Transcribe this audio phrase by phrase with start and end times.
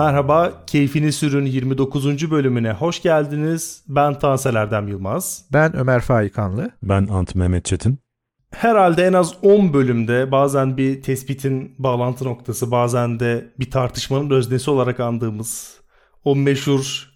[0.00, 2.30] Merhaba, Keyfini Sürün 29.
[2.30, 3.84] bölümüne hoş geldiniz.
[3.88, 5.44] Ben Tansel Erdem Yılmaz.
[5.52, 6.70] Ben Ömer Faikanlı.
[6.82, 7.98] Ben Ant Mehmet Çetin.
[8.50, 14.70] Herhalde en az 10 bölümde bazen bir tespitin bağlantı noktası, bazen de bir tartışmanın öznesi
[14.70, 15.80] olarak andığımız
[16.24, 17.10] o meşhur,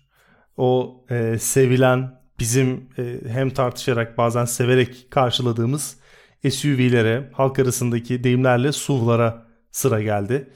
[0.56, 5.96] o e, sevilen, bizim e, hem tartışarak bazen severek karşıladığımız
[6.50, 10.50] SUV'lere, halk arasındaki deyimlerle SUV'lara sıra geldi.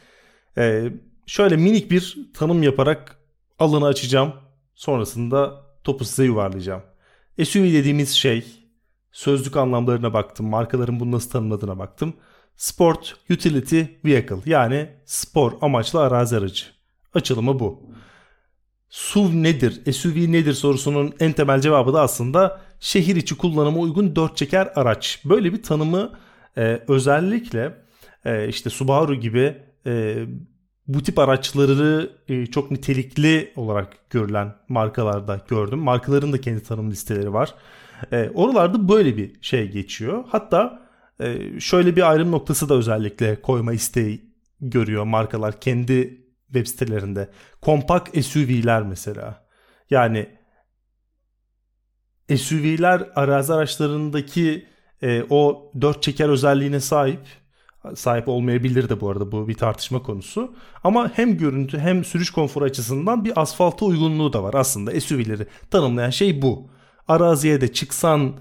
[0.59, 0.93] E,
[1.28, 3.18] şöyle minik bir tanım yaparak
[3.59, 4.32] alanı açacağım.
[4.74, 6.82] Sonrasında topu size yuvarlayacağım.
[7.45, 8.45] SUV dediğimiz şey
[9.12, 10.48] sözlük anlamlarına baktım.
[10.48, 12.14] Markaların bunu nasıl tanımladığına baktım.
[12.56, 16.64] Sport Utility Vehicle yani spor amaçlı arazi aracı.
[17.14, 17.82] Açılımı bu.
[18.90, 24.37] SUV nedir, SUV nedir sorusunun en temel cevabı da aslında şehir içi kullanıma uygun dört
[24.37, 25.23] çeker araç.
[25.24, 26.13] Böyle bir tanımı
[26.57, 27.74] e, özellikle
[28.24, 30.24] e, işte Subaru gibi e,
[30.89, 35.79] bu tip araçları e, çok nitelikli olarak görülen markalarda gördüm.
[35.79, 37.55] Markaların da kendi tanım listeleri var.
[38.13, 40.25] E, oralarda böyle bir şey geçiyor.
[40.29, 40.89] Hatta
[41.21, 47.31] e, şöyle bir ayrım noktası da özellikle koyma isteği görüyor markalar kendi web sitelerinde.
[47.61, 49.49] Kompakt SUV'ler mesela.
[49.91, 50.29] Yani
[52.37, 54.66] SUV'ler arazi araçlarındaki
[55.31, 57.21] o dört çeker özelliğine sahip
[57.95, 60.54] sahip olmayabilir de bu arada bu bir tartışma konusu.
[60.84, 65.00] Ama hem görüntü hem sürüş konforu açısından bir asfalta uygunluğu da var aslında.
[65.00, 66.70] SUV'leri tanımlayan şey bu.
[67.09, 68.32] Araziye de çıksan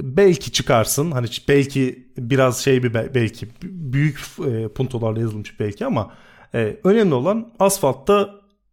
[0.00, 1.10] belki çıkarsın.
[1.10, 6.12] Hani belki biraz şey bir belki büyük e, puntolarla yazılmış belki ama
[6.54, 8.30] e, önemli olan asfaltta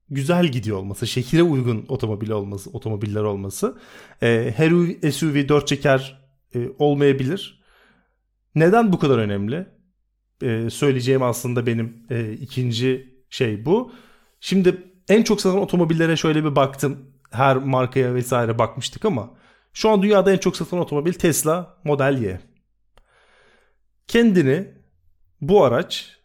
[0.09, 3.77] güzel gidiyor olması, şehire uygun otomobil olması, otomobiller olması.
[4.21, 6.21] E, her SUV dört çeker
[6.55, 7.61] e, olmayabilir.
[8.55, 9.67] Neden bu kadar önemli?
[10.43, 13.91] E, söyleyeceğim aslında benim e, ikinci şey bu.
[14.39, 14.77] Şimdi
[15.09, 16.99] en çok satan otomobillere şöyle bir baktım.
[17.31, 19.29] Her markaya vesaire bakmıştık ama
[19.73, 22.39] şu an dünyada en çok satan otomobil Tesla Model Y.
[24.07, 24.67] Kendini
[25.41, 26.17] bu araç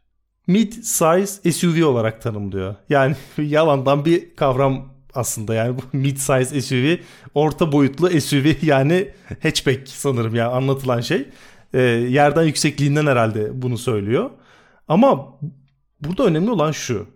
[0.47, 2.75] mid size SUV olarak tanımlıyor.
[2.88, 6.97] Yani yalandan bir kavram aslında yani bu mid size SUV
[7.34, 9.09] orta boyutlu SUV yani
[9.43, 11.28] hatchback sanırım ya yani anlatılan şey
[11.77, 14.31] e, yerden yüksekliğinden herhalde bunu söylüyor.
[14.89, 15.39] Ama
[16.01, 17.07] burada önemli olan şu.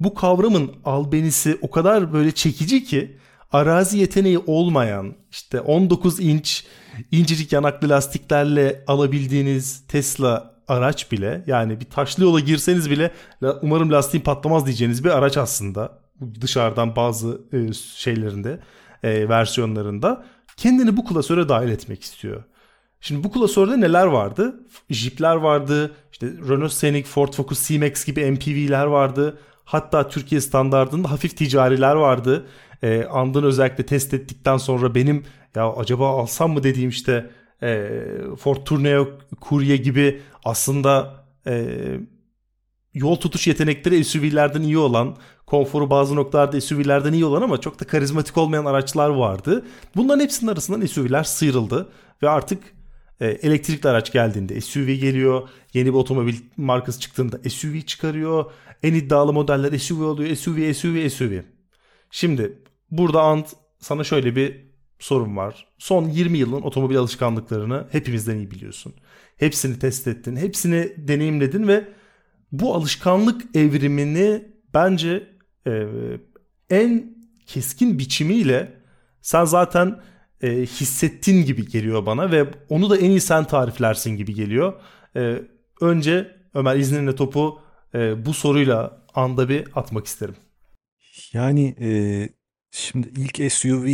[0.00, 3.16] Bu kavramın albenisi o kadar böyle çekici ki
[3.52, 6.66] arazi yeteneği olmayan işte 19 inç
[7.10, 13.12] incecik yanaklı lastiklerle alabildiğiniz Tesla araç bile yani bir taşlı yola girseniz bile
[13.62, 15.98] umarım lastiğin patlamaz diyeceğiniz bir araç aslında
[16.40, 18.60] dışarıdan bazı e, şeylerinde
[19.02, 20.24] e, versiyonlarında
[20.56, 22.44] kendini bu klasöre dahil etmek istiyor.
[23.06, 24.60] Şimdi bu klasörde neler vardı?
[24.90, 29.38] Jeep'ler vardı, işte Renault Scenic, Ford Focus C-Max gibi MPV'ler vardı.
[29.64, 32.46] Hatta Türkiye standartında hafif ticariler vardı.
[32.82, 35.24] E, andın özellikle test ettikten sonra benim
[35.54, 37.30] ya acaba alsam mı dediğim işte
[37.62, 37.90] e,
[38.38, 39.08] Ford Tourneo
[39.48, 41.66] Courier gibi aslında e,
[42.94, 47.84] yol tutuş yetenekleri SUV'lerden iyi olan, konforu bazı noktalarda SUV'lerden iyi olan ama çok da
[47.84, 49.64] karizmatik olmayan araçlar vardı.
[49.96, 51.88] Bunların hepsinin arasından SUV'ler sıyrıldı
[52.22, 52.75] ve artık
[53.20, 55.48] e, elektrikli araç geldiğinde SUV geliyor.
[55.74, 58.44] Yeni bir otomobil markası çıktığında SUV çıkarıyor.
[58.82, 60.36] En iddialı modeller SUV oluyor.
[60.36, 61.40] SUV, SUV, SUV.
[62.10, 62.58] Şimdi
[62.90, 64.66] burada Ant sana şöyle bir
[64.98, 65.66] sorun var.
[65.78, 68.94] Son 20 yılın otomobil alışkanlıklarını hepimizden iyi biliyorsun.
[69.36, 71.88] Hepsini test ettin, hepsini deneyimledin ve
[72.52, 74.44] bu alışkanlık evrimini
[74.74, 75.28] bence
[75.66, 75.86] e,
[76.70, 77.16] en
[77.46, 78.72] keskin biçimiyle
[79.22, 80.00] sen zaten
[80.42, 84.72] e, hissettin gibi geliyor bana ve onu da en iyi sen tariflersin gibi geliyor.
[85.16, 85.42] E,
[85.80, 87.60] önce Ömer izninle topu
[87.94, 90.36] e, bu soruyla anda bir atmak isterim.
[91.32, 91.88] Yani e,
[92.70, 93.88] şimdi ilk SUV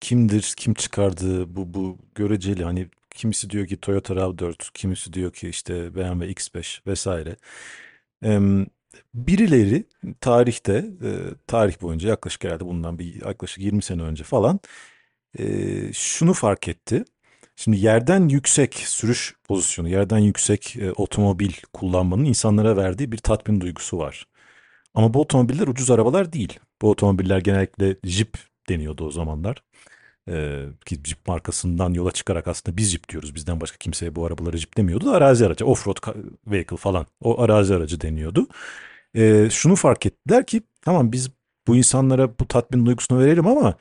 [0.00, 5.48] kimdir, kim çıkardı bu bu göreceli hani kimisi diyor ki Toyota RAV4, kimisi diyor ki
[5.48, 7.36] işte BMW X5 vesaire.
[8.24, 8.40] E,
[9.14, 9.84] birileri
[10.20, 11.10] tarihte, e,
[11.46, 14.60] tarih boyunca yaklaşık herhalde bundan bir yaklaşık 20 sene önce falan
[15.38, 15.44] e,
[15.92, 17.04] şunu fark etti.
[17.56, 23.98] Şimdi yerden yüksek sürüş pozisyonu, yerden yüksek e, otomobil kullanmanın insanlara verdiği bir tatmin duygusu
[23.98, 24.26] var.
[24.94, 26.60] Ama bu otomobiller ucuz arabalar değil.
[26.82, 28.38] Bu otomobiller genellikle Jeep
[28.68, 29.62] deniyordu o zamanlar.
[30.28, 33.34] Ee, Jeep markasından yola çıkarak aslında biz Jeep diyoruz.
[33.34, 35.10] Bizden başka kimseye bu arabaları Jeep demiyordu.
[35.10, 35.96] Arazi aracı, offroad
[36.46, 37.06] vehicle falan.
[37.20, 38.46] O arazi aracı deniyordu.
[39.16, 41.30] Ee, şunu fark ettiler ki tamam biz
[41.68, 43.74] bu insanlara bu tatmin duygusunu verelim ama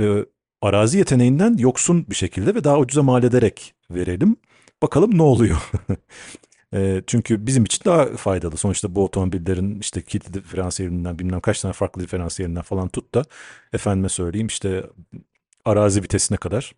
[0.00, 0.24] e,
[0.62, 4.36] arazi yeteneğinden yoksun bir şekilde ve daha ucuza mal ederek verelim.
[4.82, 5.56] Bakalım ne oluyor.
[6.74, 8.56] E, çünkü bizim için daha faydalı.
[8.56, 13.24] Sonuçta bu otomobillerin işte kilitli diferansiyelinden bilmem kaç tane farklı diferansiyelinden falan tut da
[13.72, 14.84] efendime söyleyeyim işte
[15.64, 16.72] arazi vitesine kadar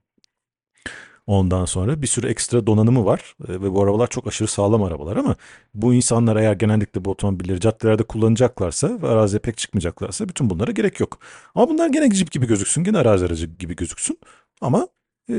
[1.28, 5.16] Ondan sonra bir sürü ekstra donanımı var e, ve bu arabalar çok aşırı sağlam arabalar
[5.16, 5.36] ama
[5.74, 11.00] bu insanlar eğer genellikle bu otomobilleri caddelerde kullanacaklarsa ve araziye pek çıkmayacaklarsa bütün bunlara gerek
[11.00, 11.18] yok.
[11.54, 14.18] Ama bunlar gene cip gibi gözüksün, gene arazi aracı gibi gözüksün
[14.60, 14.88] ama
[15.30, 15.34] e,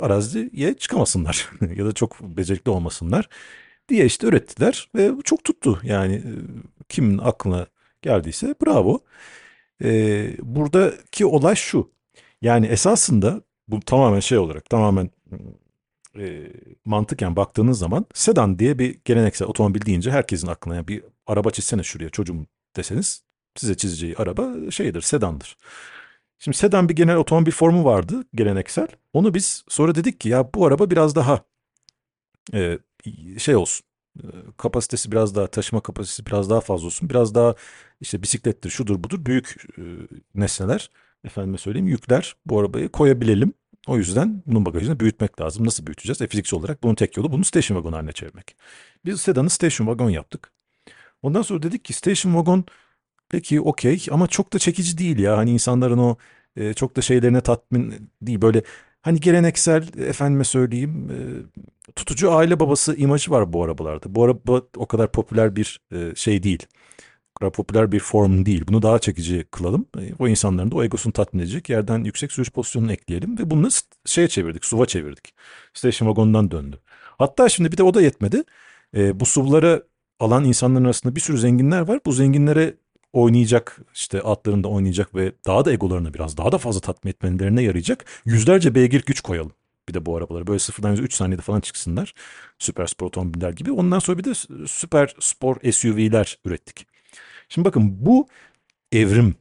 [0.00, 3.28] araziye çıkamasınlar ya da çok becerikli olmasınlar
[3.88, 5.80] diye işte ürettiler ve çok tuttu.
[5.82, 6.32] Yani e,
[6.88, 7.66] kimin aklına
[8.02, 9.00] geldiyse bravo.
[9.84, 9.90] E,
[10.42, 11.90] buradaki olay şu.
[12.42, 15.10] Yani esasında bu tamamen şey olarak tamamen
[16.18, 16.52] e,
[16.84, 21.82] mantıken baktığınız zaman sedan diye bir geleneksel otomobil deyince herkesin aklına yani bir araba çizsene
[21.82, 22.46] şuraya çocuğum
[22.76, 23.24] deseniz
[23.56, 25.56] size çizeceği araba şeydir sedandır.
[26.38, 28.88] Şimdi sedan bir genel otomobil formu vardı geleneksel.
[29.12, 31.44] Onu biz sonra dedik ki ya bu araba biraz daha
[32.54, 32.78] e,
[33.38, 33.86] şey olsun.
[34.22, 34.26] E,
[34.56, 37.10] kapasitesi biraz daha taşıma kapasitesi biraz daha fazla olsun.
[37.10, 37.54] Biraz daha
[38.00, 39.82] işte bisiklettir şudur budur büyük e,
[40.34, 40.90] nesneler
[41.24, 43.54] efendime söyleyeyim yükler bu arabayı koyabilelim.
[43.86, 45.66] O yüzden bunun bagajını büyütmek lazım.
[45.66, 46.22] Nasıl büyüteceğiz?
[46.22, 48.56] E, fiziksel olarak bunun tek yolu bunu station wagon haline çevirmek.
[49.04, 50.52] Biz sedanı station wagon yaptık.
[51.22, 52.64] Ondan sonra dedik ki station wagon
[53.28, 55.36] peki okey ama çok da çekici değil ya.
[55.38, 56.16] Hani insanların o
[56.56, 58.42] e, çok da şeylerine tatmin değil.
[58.42, 58.62] Böyle
[59.02, 64.14] hani geleneksel efendime söyleyeyim e, tutucu aile babası imajı var bu arabalarda.
[64.14, 66.66] Bu araba o kadar popüler bir e, şey değil
[67.40, 68.64] kadar popüler bir form değil.
[68.68, 69.86] Bunu daha çekici kılalım.
[69.98, 73.68] E, o insanların da o egosunu tatmin edecek yerden yüksek sürüş pozisyonunu ekleyelim ve bunu
[74.06, 75.34] şeye çevirdik, SUV'a çevirdik.
[75.74, 76.80] Station Wagon'dan döndü.
[77.18, 78.44] Hatta şimdi bir de o da yetmedi.
[78.96, 79.86] E, bu SUV'ları
[80.20, 82.00] alan insanların arasında bir sürü zenginler var.
[82.06, 82.74] Bu zenginlere
[83.12, 88.04] oynayacak işte atlarında oynayacak ve daha da egolarını biraz daha da fazla tatmin etmelerine yarayacak
[88.24, 89.52] yüzlerce beygir güç koyalım.
[89.88, 92.14] Bir de bu arabaları böyle sıfırdan 3 saniyede falan çıksınlar.
[92.58, 93.72] Süper spor otomobiller gibi.
[93.72, 94.34] Ondan sonra bir de
[94.66, 96.86] süper spor SUV'ler ürettik.
[97.50, 98.28] Şimdi bakın bu
[98.92, 99.34] evrim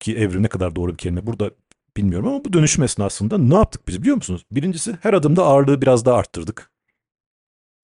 [0.00, 1.50] ki evrim ne kadar doğru bir kelime burada
[1.96, 4.46] bilmiyorum ama bu dönüşüm esnasında ne yaptık biz biliyor musunuz?
[4.52, 6.70] Birincisi her adımda ağırlığı biraz daha arttırdık.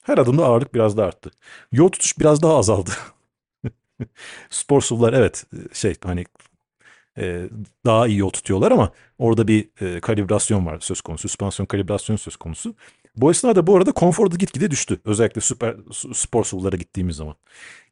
[0.05, 1.31] Her adımda ağırlık biraz daha arttı.
[1.73, 2.91] Yol tutuş biraz daha azaldı.
[4.51, 6.25] Spor SUV'lar evet şey hani
[7.19, 7.49] e,
[7.87, 11.29] daha iyi yol tutuyorlar ama orada bir e, kalibrasyon var söz konusu.
[11.29, 12.75] Süspansiyon kalibrasyonu söz konusu.
[13.17, 15.01] Bu esnada bu arada konfor da gitgide düştü.
[15.05, 15.77] Özellikle süper
[16.15, 17.35] spor SUV'lara gittiğimiz zaman.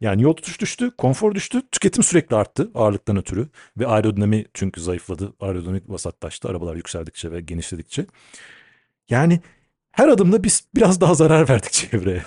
[0.00, 3.48] Yani yol tutuş düştü, konfor düştü, tüketim sürekli arttı ağırlıktan ötürü.
[3.78, 5.32] Ve aerodinami çünkü zayıfladı.
[5.40, 8.06] Aerodinamik vasatlaştı arabalar yükseldikçe ve genişledikçe.
[9.10, 9.40] Yani
[9.92, 12.22] her adımda biz biraz daha zarar verdik çevreye.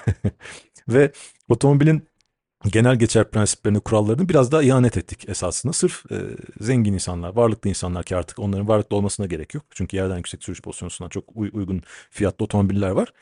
[0.88, 1.12] ve
[1.50, 2.11] otomobilin
[2.70, 5.74] genel geçer prensiplerini, kurallarını biraz daha ihanet ettik esasında.
[5.74, 6.16] Sırf e,
[6.60, 9.66] zengin insanlar, varlıklı insanlar ki artık onların varlıklı olmasına gerek yok.
[9.72, 13.14] Çünkü yerden yüksek sürüş pozisyonuna çok uygun fiyatlı otomobiller var.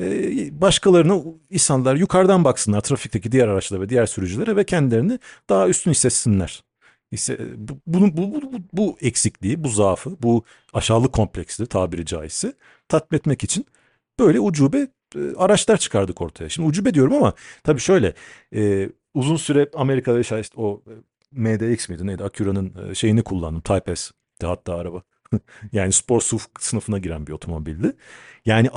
[0.00, 5.18] E, başkalarını insanlar yukarıdan baksınlar trafikteki diğer araçlara ve diğer sürücülere ve kendilerini
[5.48, 6.64] daha üstün hissetsinler.
[7.12, 12.52] İşte bu, bu, bu, bu, bu eksikliği, bu zaafı, bu aşağılık kompleksli tabiri caizse
[12.88, 13.66] tatmin etmek için
[14.18, 14.88] böyle ucube e,
[15.36, 16.48] araçlar çıkardık ortaya.
[16.48, 17.32] Şimdi ucube diyorum ama
[17.64, 18.14] tabii şöyle
[18.54, 20.92] e, uzun süre Amerika'da işte o e,
[21.32, 24.10] MDX miydi neydi Acura'nın e, şeyini kullandım Type S
[24.42, 25.02] hatta araba.
[25.72, 27.96] yani spor SUV sınıfına giren bir otomobildi.
[28.46, 28.70] Yani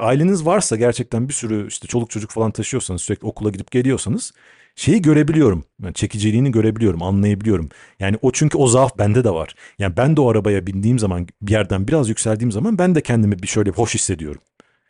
[0.00, 4.32] aileniz varsa gerçekten bir sürü işte çoluk çocuk falan taşıyorsanız sürekli okula gidip geliyorsanız
[4.76, 5.64] şeyi görebiliyorum.
[5.82, 7.68] Yani çekiciliğini görebiliyorum, anlayabiliyorum.
[8.00, 9.54] Yani o çünkü o zaaf bende de var.
[9.78, 13.38] Yani ben de o arabaya bindiğim zaman bir yerden biraz yükseldiğim zaman ben de kendimi
[13.38, 14.40] bir şöyle hoş hissediyorum.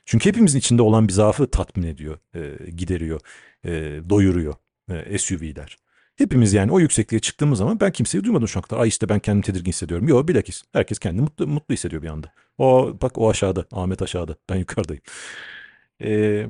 [0.06, 3.20] Çünkü hepimizin içinde olan bir zaafı tatmin ediyor, e, gideriyor,
[3.64, 3.70] e,
[4.10, 4.54] doyuruyor
[4.90, 5.76] e, SUV'ler.
[6.16, 8.80] Hepimiz yani o yüksekliğe çıktığımız zaman ben kimseyi duymadım şu an kadar.
[8.80, 10.08] Ay işte ben kendimi tedirgin hissediyorum.
[10.08, 10.62] Yok bilakis.
[10.72, 12.32] Herkes kendini mutlu, mutlu hissediyor bir anda.
[12.58, 13.64] O bak o aşağıda.
[13.72, 14.36] Ahmet aşağıda.
[14.50, 15.02] Ben yukarıdayım.
[16.02, 16.46] Ee,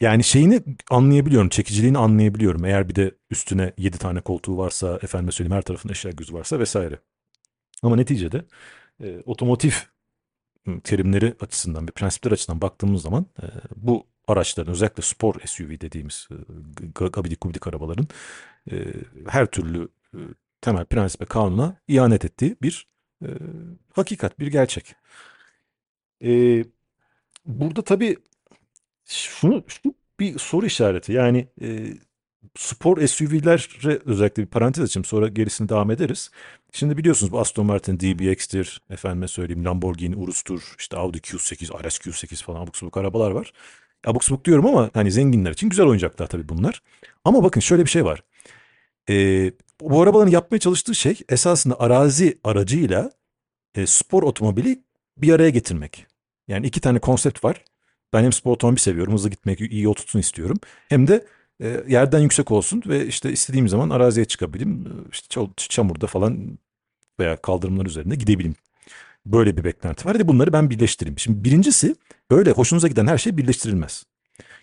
[0.00, 1.48] yani şeyini anlayabiliyorum.
[1.48, 2.64] Çekiciliğini anlayabiliyorum.
[2.64, 6.58] Eğer bir de üstüne 7 tane koltuğu varsa, efendime söyleyeyim her tarafında eşya gözü varsa
[6.58, 6.98] vesaire.
[7.82, 8.44] Ama neticede
[9.02, 9.72] e, otomotiv
[10.84, 16.86] terimleri açısından, bir prensipler açısından baktığımız zaman e, bu araçların özellikle spor SUV dediğimiz e,
[16.94, 18.08] gabidik gubidik arabaların
[18.70, 18.76] e,
[19.28, 20.18] her türlü e,
[20.60, 22.88] temel prensibe kanuna ihanet ettiği bir
[23.92, 24.94] hakikat, bir gerçek.
[27.46, 28.16] Burada tabii
[29.04, 31.94] şunu, şu bir soru işareti yani e,
[32.56, 36.30] spor SUV'lere özellikle bir parantez açayım sonra gerisini devam ederiz.
[36.72, 42.44] Şimdi biliyorsunuz bu Aston Martin DBX'tir, efendime söyleyeyim Lamborghini Urus'tur, işte Audi Q8, RS Q8
[42.44, 43.52] falan abuk subuk arabalar var.
[44.06, 46.82] Abuk subuk diyorum ama hani zenginler için güzel oyuncaklar tabii bunlar.
[47.24, 48.22] Ama bakın şöyle bir şey var.
[49.10, 53.10] Ee, bu arabaların yapmaya çalıştığı şey esasında arazi aracıyla
[53.74, 54.82] e, spor otomobili
[55.18, 56.06] bir araya getirmek.
[56.48, 57.64] Yani iki tane konsept var.
[58.12, 59.14] Ben hem spor otomobil seviyorum.
[59.14, 60.56] Hızlı gitmek, iyi yol tutsun istiyorum.
[60.88, 61.26] Hem de
[61.60, 64.88] e, yerden yüksek olsun ve işte istediğim zaman araziye çıkabileyim.
[65.12, 66.58] İşte çamurda falan
[67.20, 68.56] veya kaldırımlar üzerinde gidebileyim.
[69.26, 70.12] Böyle bir beklenti var.
[70.14, 71.18] Hadi bunları ben birleştireyim.
[71.18, 71.96] Şimdi birincisi
[72.30, 74.04] öyle hoşunuza giden her şey birleştirilmez.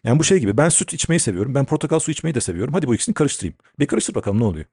[0.04, 1.56] Yani bu şey gibi ben süt içmeyi seviyorum.
[1.56, 2.74] Ben portakal su içmeyi de seviyorum.
[2.74, 3.56] Hadi bu ikisini karıştırayım.
[3.80, 4.66] Bir karıştır bakalım ne oluyor.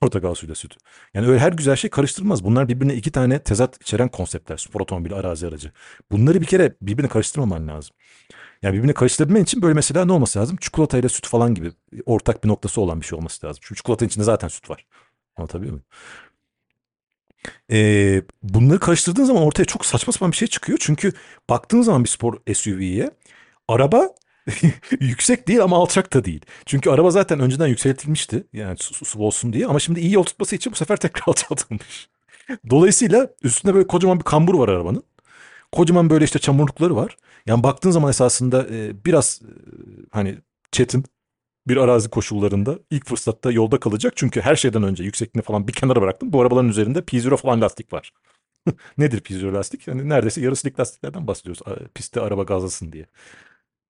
[0.00, 0.76] Portakal suyla süt.
[1.14, 2.44] Yani öyle her güzel şey karıştırılmaz.
[2.44, 4.56] Bunlar birbirine iki tane tezat içeren konseptler.
[4.56, 5.72] Spor otomobil, arazi aracı.
[6.12, 7.96] Bunları bir kere birbirine karıştırmaman lazım.
[8.62, 10.56] Yani birbirine karıştırabilmen için böyle mesela ne olması lazım?
[10.56, 11.72] Çikolata ile süt falan gibi
[12.06, 13.60] ortak bir noktası olan bir şey olması lazım.
[13.64, 14.86] Çünkü çikolatanın içinde zaten süt var.
[15.36, 15.84] Anlatabiliyor muyum?
[17.72, 20.78] Ee, bunları karıştırdığın zaman ortaya çok saçma sapan bir şey çıkıyor.
[20.82, 21.12] Çünkü
[21.50, 23.10] baktığın zaman bir spor SUV'ye
[23.68, 24.08] araba
[25.00, 26.40] yüksek değil ama alçak da değil.
[26.66, 28.46] Çünkü araba zaten önceden yükseltilmişti.
[28.52, 32.08] Yani su, su olsun diye ama şimdi iyi yol tutması için bu sefer tekrar alçaltılmış.
[32.70, 35.02] Dolayısıyla üstünde böyle kocaman bir kambur var arabanın.
[35.72, 37.16] Kocaman böyle işte çamurlukları var.
[37.48, 39.50] Yani baktığın zaman esasında e, biraz e,
[40.10, 40.38] hani
[40.72, 41.04] çetin
[41.68, 44.12] bir arazi koşullarında ilk fırsatta yolda kalacak.
[44.16, 46.32] Çünkü her şeyden önce yüksekliğini falan bir kenara bıraktım.
[46.32, 48.12] Bu arabaların üzerinde P0 falan lastik var.
[48.98, 49.88] Nedir P0 lastik?
[49.88, 51.62] Yani neredeyse yarı silik lastiklerden bahsediyoruz.
[51.94, 53.06] Pistte araba gazlasın diye.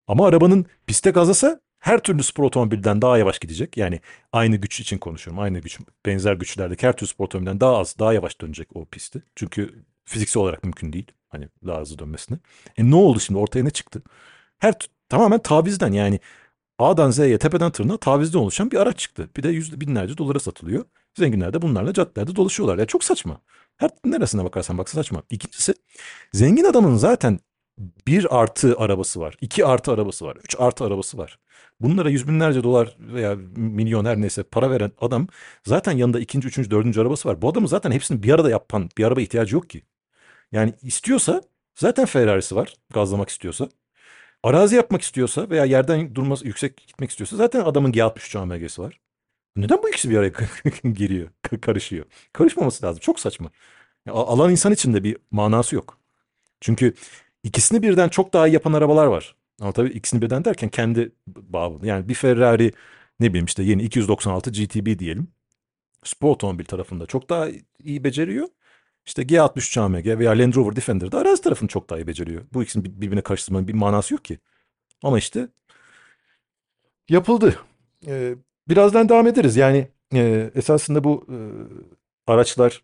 [0.06, 3.76] Ama arabanın piste gazlasa her türlü spor otomobilden daha yavaş gidecek.
[3.76, 4.00] Yani
[4.32, 5.42] aynı güç için konuşuyorum.
[5.42, 9.22] Aynı güç, benzer güçlerdeki her türlü spor otomobilden daha az, daha yavaş dönecek o pisti.
[9.36, 11.12] Çünkü fiziksel olarak mümkün değil.
[11.28, 12.38] Hani daha hızlı dönmesine.
[12.76, 13.40] E ne oldu şimdi?
[13.40, 14.02] Ortaya ne çıktı?
[14.58, 14.74] Her
[15.08, 16.20] tamamen tavizden yani
[16.78, 19.30] A'dan Z'ye tepeden tırnağa tavizden oluşan bir araç çıktı.
[19.36, 20.84] Bir de yüz binlerce dolara satılıyor.
[21.18, 22.78] Zenginler de bunlarla caddelerde dolaşıyorlar.
[22.78, 23.40] Ya çok saçma.
[23.76, 25.22] Her neresine bakarsan baksa saçma.
[25.30, 25.74] İkincisi
[26.32, 27.40] zengin adamın zaten
[28.06, 29.36] bir artı arabası var.
[29.40, 30.36] iki artı arabası var.
[30.44, 31.38] Üç artı arabası var.
[31.80, 35.26] Bunlara yüz binlerce dolar veya milyon her neyse para veren adam
[35.66, 37.42] zaten yanında ikinci, üçüncü, dördüncü arabası var.
[37.42, 39.82] Bu adamın zaten hepsini bir arada yapan bir araba ihtiyacı yok ki.
[40.52, 41.42] Yani istiyorsa
[41.74, 43.68] zaten Ferrari'si var gazlamak istiyorsa.
[44.42, 49.00] Arazi yapmak istiyorsa veya yerden durması yüksek gitmek istiyorsa zaten adamın G63 AMG'si var.
[49.56, 50.32] Neden bu ikisi bir araya
[50.94, 51.30] giriyor,
[51.62, 52.06] karışıyor?
[52.32, 53.00] Karışmaması lazım.
[53.00, 53.50] Çok saçma.
[54.10, 55.98] Alan insan için de bir manası yok.
[56.60, 56.94] Çünkü
[57.44, 59.36] ikisini birden çok daha iyi yapan arabalar var.
[59.60, 61.86] Ama tabii ikisini birden derken kendi bağlı.
[61.86, 62.72] Yani bir Ferrari
[63.20, 65.28] ne bileyim işte yeni 296 GTB diyelim.
[66.04, 67.48] Spor otomobil tarafında çok daha
[67.84, 68.48] iyi beceriyor.
[69.08, 72.42] İşte G63 AMG veya Land Rover Defender de arazi tarafını çok daha iyi beceriyor.
[72.52, 74.38] Bu ikisini birbirine karıştırmanın bir manası yok ki.
[75.02, 75.48] Ama işte
[77.08, 77.56] yapıldı.
[78.06, 78.34] Ee,
[78.68, 79.56] birazdan devam ederiz.
[79.56, 81.36] Yani e, esasında bu e,
[82.32, 82.82] araçlar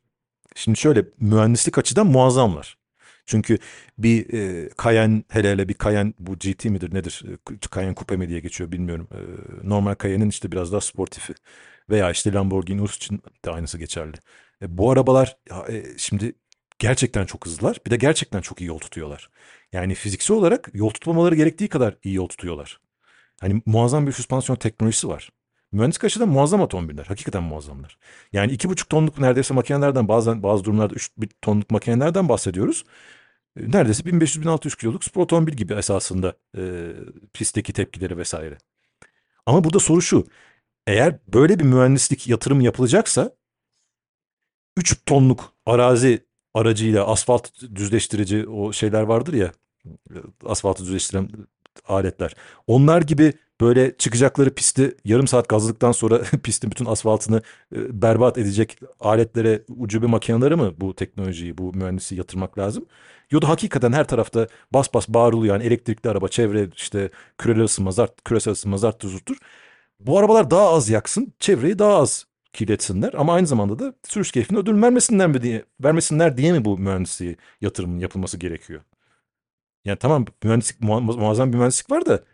[0.54, 2.78] şimdi şöyle mühendislik açıdan muazzamlar.
[3.26, 3.59] Çünkü
[3.99, 7.25] bir e, Cayenne hele hele bir Cayenne bu GT midir nedir?
[7.52, 9.09] E, Cayenne Coupe mi diye geçiyor bilmiyorum.
[9.12, 9.19] E,
[9.69, 11.35] normal Cayenne'in işte biraz daha sportifi.
[11.90, 14.16] Veya işte Lamborghini Urus için de aynısı geçerli.
[14.64, 16.35] E, bu arabalar ya, e, şimdi
[16.78, 17.78] gerçekten çok hızlılar.
[17.87, 19.30] Bir de gerçekten çok iyi yol tutuyorlar.
[19.73, 22.80] Yani fiziksel olarak yol tutmamaları gerektiği kadar iyi yol tutuyorlar.
[23.40, 25.30] Hani muazzam bir süspansiyon teknolojisi var.
[25.73, 27.04] Mühendislik açıdan muazzam otomobiller.
[27.04, 27.99] Hakikaten muazzamlar.
[28.33, 31.11] Yani iki buçuk tonluk neredeyse makinelerden bazen bazı durumlarda üç
[31.42, 32.85] tonluk makinelerden bahsediyoruz.
[33.61, 36.92] E, neredeyse 1500-1600 kiloluk spor otomobil gibi esasında e,
[37.33, 38.59] pistteki tepkileri vesaire.
[39.47, 40.26] Ama burada soru şu.
[40.87, 43.37] Eğer böyle bir mühendislik yatırım yapılacaksa
[44.76, 49.52] 3 tonluk arazi aracıyla asfalt düzleştirici o şeyler vardır ya
[50.47, 51.28] asfaltı düzleştiren
[51.88, 52.35] aletler.
[52.66, 57.43] Onlar gibi böyle çıkacakları pisti yarım saat gazladıktan sonra pistin bütün asfaltını
[57.76, 62.87] e, berbat edecek aletlere ucube makineleri mi bu teknolojiyi, bu mühendisi yatırmak lazım?
[63.31, 65.54] Yoda hakikaten her tarafta bas bas bağırılıyor.
[65.54, 69.37] Yani elektrikli araba, çevre işte küresel ısınma, zart, küresel ısınma, zart tuzurtur.
[70.00, 74.59] Bu arabalar daha az yaksın, çevreyi daha az kirletsinler ama aynı zamanda da sürüş keyfine
[74.59, 78.83] ödül vermesinler mi diye vermesinler diye mi bu mühendisliği yatırımın yapılması gerekiyor?
[79.85, 82.25] Yani tamam mühendislik muazzam bir mühendislik var da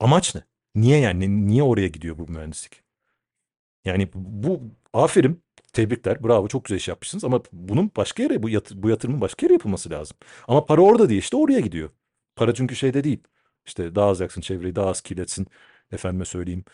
[0.00, 0.42] amaç ne?
[0.74, 1.46] Niye yani?
[1.48, 2.82] Niye oraya gidiyor bu mühendislik?
[3.84, 4.60] Yani bu
[4.92, 5.42] aferin,
[5.72, 9.46] tebrikler, bravo çok güzel iş yapmışsınız ama bunun başka yere bu, yat, bu yatırımın başka
[9.46, 10.16] yere yapılması lazım.
[10.48, 11.90] Ama para orada değil işte oraya gidiyor.
[12.36, 13.20] Para çünkü şeyde değil.
[13.66, 15.46] İşte daha az yaksın çevreyi, daha az kirletsin.
[15.92, 16.64] Efendime söyleyeyim.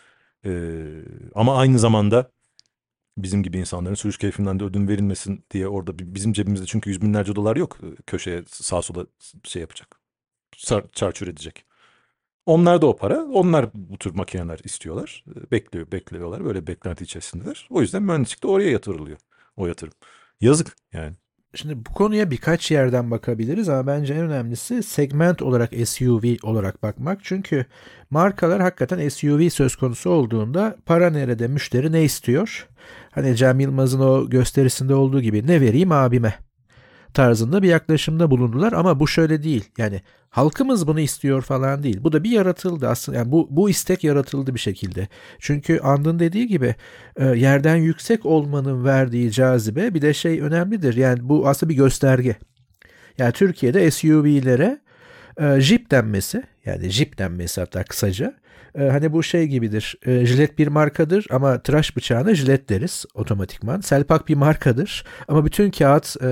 [0.44, 1.04] Ee,
[1.34, 2.30] ama aynı zamanda
[3.22, 7.36] bizim gibi insanların sürüş keyfinden de ödün verilmesin diye orada bizim cebimizde çünkü yüz binlerce
[7.36, 9.06] dolar yok köşeye sağ sola
[9.44, 10.00] şey yapacak.
[10.92, 11.64] Çarçur edecek.
[12.46, 13.24] Onlar da o para.
[13.24, 15.24] Onlar bu tür makineler istiyorlar.
[15.52, 16.44] Bekliyor, bekliyorlar.
[16.44, 17.66] Böyle beklenti içerisindeler.
[17.70, 19.18] O yüzden mühendislik de oraya yatırılıyor.
[19.56, 19.94] O yatırım.
[20.40, 21.16] Yazık yani.
[21.60, 27.20] Şimdi bu konuya birkaç yerden bakabiliriz ama bence en önemlisi segment olarak SUV olarak bakmak.
[27.22, 27.66] Çünkü
[28.10, 32.68] markalar hakikaten SUV söz konusu olduğunda para nerede, müşteri ne istiyor?
[33.10, 36.34] Hani Cem Yılmaz'ın o gösterisinde olduğu gibi ne vereyim abime?
[37.14, 39.64] Tarzında bir yaklaşımda bulundular ama bu şöyle değil.
[39.78, 41.98] Yani halkımız bunu istiyor falan değil.
[42.02, 43.18] Bu da bir yaratıldı aslında.
[43.18, 45.08] Yani bu bu istek yaratıldı bir şekilde.
[45.38, 46.74] Çünkü Andın dediği gibi
[47.16, 50.96] e, yerden yüksek olmanın verdiği cazibe bir de şey önemlidir.
[50.96, 52.36] Yani bu aslında bir gösterge.
[53.18, 54.80] Yani Türkiye'de SUV'lere
[55.38, 58.34] e, Jeep denmesi yani Jeep denmesi hatta kısaca
[58.74, 59.96] e, hani bu şey gibidir.
[60.06, 63.80] E, jilet bir markadır ama tıraş bıçağına jilet deriz otomatikman.
[63.80, 66.26] Selpak bir markadır ama bütün kağıt e,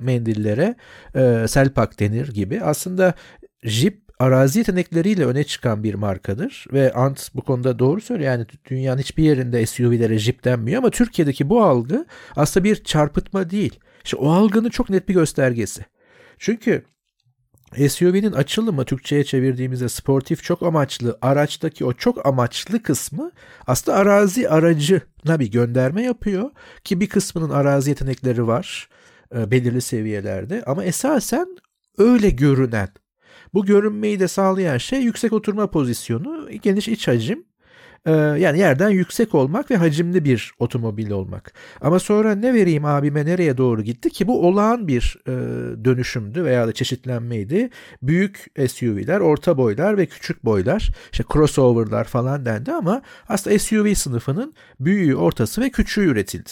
[0.00, 0.74] mendillere
[1.14, 2.60] e, Selpak denir gibi.
[2.60, 3.14] Aslında
[3.62, 8.30] Jeep arazi yetenekleriyle öne çıkan bir markadır ve Ant bu konuda doğru söylüyor.
[8.30, 12.06] Yani dünyanın hiçbir yerinde SUV'lere Jeep denmiyor ama Türkiye'deki bu algı
[12.36, 13.80] aslında bir çarpıtma değil.
[14.04, 15.84] İşte o algının çok net bir göstergesi.
[16.38, 16.82] Çünkü
[17.76, 23.30] SUV'nin açılımı Türkçe'ye çevirdiğimizde sportif çok amaçlı araçtaki o çok amaçlı kısmı
[23.66, 26.50] aslında arazi aracına bir gönderme yapıyor
[26.84, 28.88] ki bir kısmının arazi yetenekleri var
[29.34, 30.62] e, belirli seviyelerde.
[30.66, 31.46] Ama esasen
[31.98, 32.88] öyle görünen
[33.54, 37.44] bu görünmeyi de sağlayan şey yüksek oturma pozisyonu, geniş iç hacim
[38.06, 41.52] ee, yani yerden yüksek olmak ve hacimli bir otomobil olmak.
[41.80, 45.32] Ama sonra ne vereyim abime nereye doğru gitti ki bu olağan bir e,
[45.84, 47.70] dönüşümdü veya da çeşitlenmeydi.
[48.02, 54.54] Büyük SUV'ler, orta boylar ve küçük boylar, işte crossover'lar falan dendi ama aslında SUV sınıfının
[54.80, 56.50] büyüğü, ortası ve küçüğü üretildi.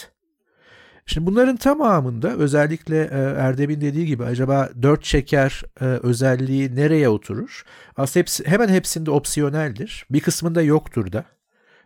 [1.07, 7.65] Şimdi bunların tamamında özellikle e, Erdem'in dediği gibi acaba dört şeker e, özelliği nereye oturur?
[7.97, 10.07] Aslında hepsi, hemen hepsinde opsiyoneldir.
[10.11, 11.25] Bir kısmında yoktur da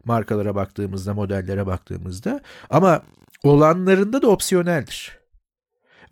[0.06, 2.40] markalara baktığımızda, modellere baktığımızda.
[2.70, 3.02] Ama
[3.42, 5.18] olanlarında da opsiyoneldir.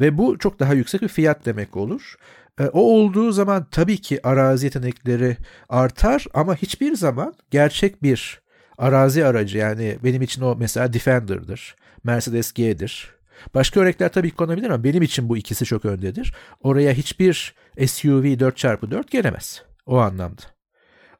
[0.01, 2.17] Ve bu çok daha yüksek bir fiyat demek olur.
[2.61, 5.37] E, o olduğu zaman tabii ki arazi yetenekleri
[5.69, 8.43] artar ama hiçbir zaman gerçek bir
[8.79, 13.15] arazi aracı yani benim için o mesela Defender'dır, Mercedes G'dir.
[13.55, 16.35] Başka örnekler tabii konabilir ama benim için bu ikisi çok öndedir.
[16.61, 17.55] Oraya hiçbir
[17.87, 20.43] SUV 4x4 gelemez o anlamda.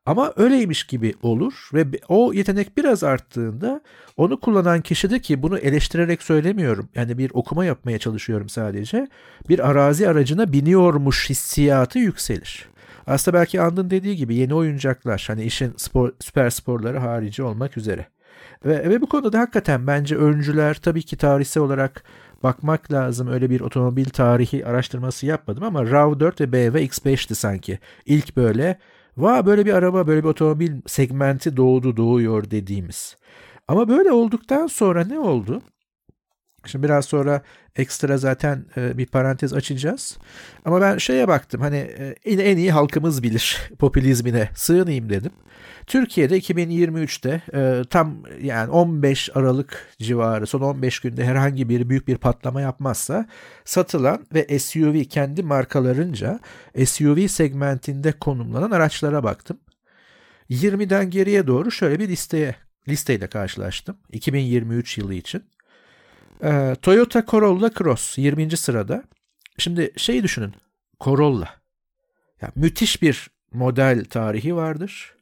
[0.07, 3.81] Ama öyleymiş gibi olur ve o yetenek biraz arttığında
[4.17, 6.89] onu kullanan kişi de ki bunu eleştirerek söylemiyorum.
[6.95, 9.09] Yani bir okuma yapmaya çalışıyorum sadece.
[9.49, 12.69] Bir arazi aracına biniyormuş hissiyatı yükselir.
[13.07, 18.07] Aslında belki Andın dediği gibi yeni oyuncaklar hani işin spor, süper sporları harici olmak üzere.
[18.65, 22.05] Ve, ve bu konuda da hakikaten bence öncüler tabii ki tarihsel olarak
[22.43, 23.29] bakmak lazım.
[23.29, 27.79] Öyle bir otomobil tarihi araştırması yapmadım ama RAV4 ve BMW X5'ti sanki.
[28.07, 28.79] İlk böyle
[29.17, 33.17] Va böyle bir araba, böyle bir otomobil segmenti doğdu, doğuyor dediğimiz.
[33.69, 35.63] Ama böyle olduktan sonra ne oldu?
[36.67, 37.43] Şimdi biraz sonra
[37.77, 40.19] ekstra zaten e, bir parantez açacağız.
[40.65, 45.33] Ama ben şeye baktım hani e, en iyi halkımız bilir popülizmine sığınayım dedim.
[45.87, 52.17] Türkiye'de 2023'te e, tam yani 15 Aralık civarı son 15 günde herhangi bir büyük bir
[52.17, 53.27] patlama yapmazsa
[53.65, 56.41] satılan ve SUV kendi markalarınca
[56.85, 59.59] SUV segmentinde konumlanan araçlara baktım.
[60.51, 62.55] 20'den geriye doğru şöyle bir listeye
[62.89, 65.43] listeyle karşılaştım 2023 yılı için.
[66.45, 68.57] Ee, Toyota Corolla Cross 20.
[68.57, 69.05] sırada.
[69.59, 70.55] Şimdi şeyi düşünün.
[71.01, 71.49] Corolla.
[72.41, 75.15] Ya, müthiş bir model tarihi vardır.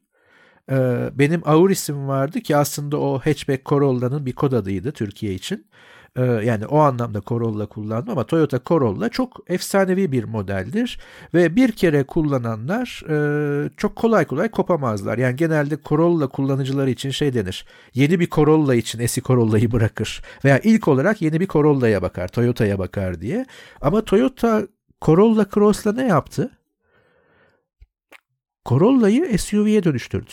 [0.71, 5.67] Ee, benim Auris'im vardı ki aslında o hatchback Corolla'nın bir kod adıydı Türkiye için.
[6.15, 10.99] Ee, yani o anlamda Corolla kullandım ama Toyota Corolla çok efsanevi bir modeldir
[11.33, 15.17] ve bir kere kullananlar e, çok kolay kolay kopamazlar.
[15.17, 17.65] Yani genelde Corolla kullanıcıları için şey denir.
[17.93, 22.79] Yeni bir Corolla için eski Corolla'yı bırakır veya ilk olarak yeni bir Corolla'ya bakar, Toyota'ya
[22.79, 23.45] bakar diye.
[23.81, 24.67] Ama Toyota
[25.01, 26.51] Corolla Cross'la ne yaptı?
[28.65, 30.31] Corolla'yı SUV'ye dönüştürdü.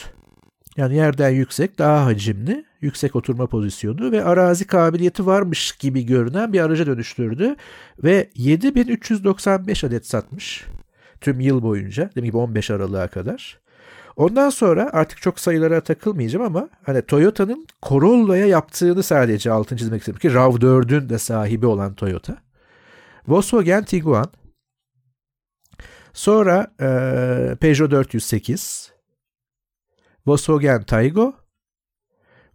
[0.76, 6.60] Yani yerden yüksek, daha hacimli, yüksek oturma pozisyonu ve arazi kabiliyeti varmış gibi görünen bir
[6.60, 7.56] araca dönüştürdü.
[8.04, 10.64] Ve 7395 adet satmış
[11.20, 12.10] tüm yıl boyunca.
[12.16, 13.58] Demek ki 15 Aralık'a kadar.
[14.16, 20.18] Ondan sonra artık çok sayılara takılmayacağım ama hani Toyota'nın Corolla'ya yaptığını sadece altın çizmek istedim
[20.18, 22.36] ki RAV4'ün de sahibi olan Toyota.
[23.28, 24.26] Volkswagen Tiguan.
[26.12, 28.92] Sonra e, Peugeot 408,
[30.26, 31.34] Volkswagen Taygo,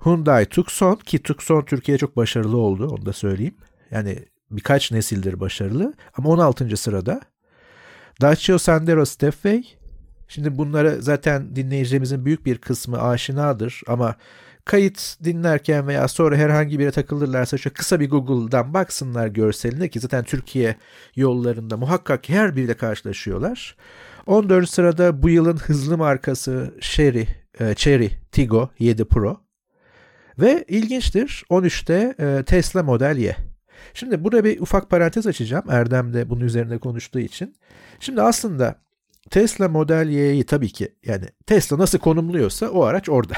[0.03, 3.55] Hyundai Tucson ki Tucson Türkiye'de çok başarılı oldu onu da söyleyeyim.
[3.91, 4.17] Yani
[4.51, 6.77] birkaç nesildir başarılı ama 16.
[6.77, 7.21] sırada.
[8.21, 9.63] Dacia Sandero Stepway.
[10.27, 14.15] Şimdi bunlara zaten dinleyicilerimizin büyük bir kısmı aşinadır ama
[14.65, 20.23] kayıt dinlerken veya sonra herhangi bire takılırlarsa şöyle kısa bir Google'dan baksınlar görseline ki zaten
[20.23, 20.75] Türkiye
[21.15, 23.75] yollarında muhakkak her biriyle karşılaşıyorlar.
[24.25, 24.69] 14.
[24.69, 27.27] sırada bu yılın hızlı markası Sherry
[27.59, 29.43] e, Cherry Tiggo 7 Pro.
[30.39, 33.35] Ve ilginçtir 13'te e, Tesla Model Y.
[33.93, 35.65] Şimdi burada bir ufak parantez açacağım.
[35.69, 37.55] Erdem de bunun üzerine konuştuğu için.
[37.99, 38.75] Şimdi aslında
[39.29, 43.35] Tesla Model Y'yi tabii ki yani Tesla nasıl konumluyorsa o araç orada.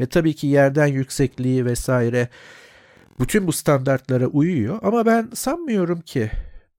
[0.00, 2.28] Ve tabii ki yerden yüksekliği vesaire
[3.20, 4.78] bütün bu standartlara uyuyor.
[4.82, 6.30] Ama ben sanmıyorum ki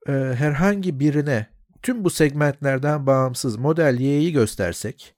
[0.08, 1.48] e, herhangi birine
[1.82, 5.16] tüm bu segmentlerden bağımsız Model Y'yi göstersek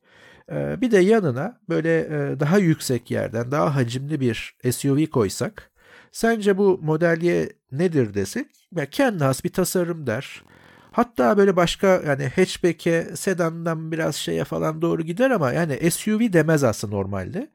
[0.81, 5.71] bir de yanına böyle e, daha yüksek yerden daha hacimli bir SUV koysak
[6.11, 10.43] sence bu Model Y nedir desek ya kendi has bir tasarım der.
[10.91, 16.63] Hatta böyle başka yani hatchback'e, sedandan biraz şeye falan doğru gider ama yani SUV demez
[16.63, 17.51] aslında normalde.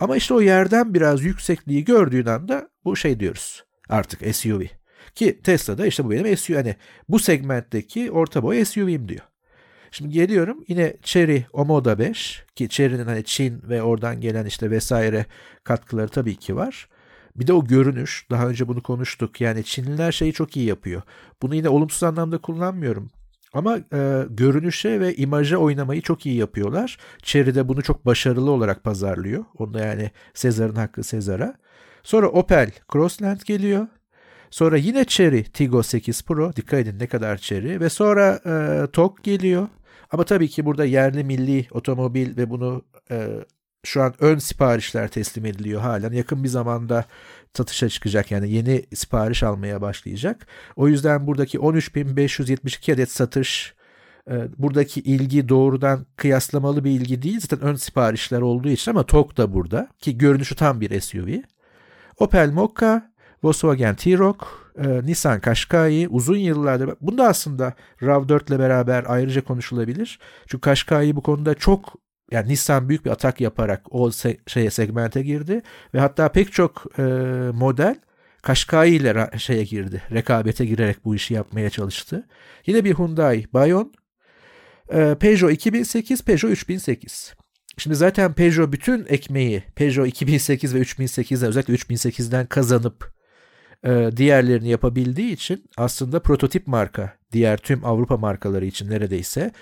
[0.00, 4.62] Ama işte o yerden biraz yüksekliği gördüğün anda bu şey diyoruz artık SUV.
[5.14, 6.76] Ki Tesla'da işte bu benim SUV hani
[7.08, 9.22] bu segmentteki orta boy SUV'm diyor.
[9.94, 15.26] Şimdi geliyorum yine Chery Omoda 5 ki Chery'nin hani Çin ve oradan gelen işte vesaire
[15.64, 16.88] katkıları tabii ki var.
[17.36, 18.26] Bir de o görünüş.
[18.30, 19.40] Daha önce bunu konuştuk.
[19.40, 21.02] Yani Çinliler şeyi çok iyi yapıyor.
[21.42, 23.10] Bunu yine olumsuz anlamda kullanmıyorum.
[23.52, 26.98] Ama e, görünüşe ve imaja oynamayı çok iyi yapıyorlar.
[27.22, 29.44] Cherry de bunu çok başarılı olarak pazarlıyor.
[29.58, 31.54] Onda yani Sezar'ın hakkı Sezar'a.
[32.02, 33.86] Sonra Opel Crossland geliyor.
[34.50, 36.56] Sonra yine Cherry Tiggo 8 Pro.
[36.56, 37.80] Dikkat edin ne kadar Cherry.
[37.80, 39.68] Ve sonra e, TOG geliyor.
[40.14, 43.28] Ama tabii ki burada yerli milli otomobil ve bunu e,
[43.84, 46.12] şu an ön siparişler teslim ediliyor halen.
[46.12, 47.04] Yakın bir zamanda
[47.56, 50.46] satışa çıkacak yani yeni sipariş almaya başlayacak.
[50.76, 53.74] O yüzden buradaki 13.572 adet satış
[54.30, 57.40] e, buradaki ilgi doğrudan kıyaslamalı bir ilgi değil.
[57.40, 61.28] Zaten ön siparişler olduğu için ama TOG da burada ki görünüşü tam bir SUV.
[62.18, 63.12] Opel Mokka,
[63.44, 64.36] Volkswagen T-Roc,
[64.78, 70.18] e, Nissan Qashqai uzun yıllardır bunda aslında RAV4 ile beraber ayrıca konuşulabilir.
[70.46, 71.94] Çünkü Qashqai bu konuda çok
[72.30, 75.62] yani Nissan büyük bir atak yaparak o se- şeye segmente girdi
[75.94, 77.02] ve hatta pek çok e,
[77.54, 77.96] model
[78.42, 80.02] Kaşkai ile şeye girdi.
[80.12, 82.26] Rekabete girerek bu işi yapmaya çalıştı.
[82.66, 83.92] Yine bir Hyundai Bayon,
[84.92, 87.34] e, Peugeot 2008, Peugeot 3008.
[87.78, 93.13] Şimdi zaten Peugeot bütün ekmeği Peugeot 2008 ve 3008'den özellikle 3008'den kazanıp
[93.84, 99.52] e, diğerlerini yapabildiği için aslında prototip marka diğer tüm Avrupa markaları için neredeyse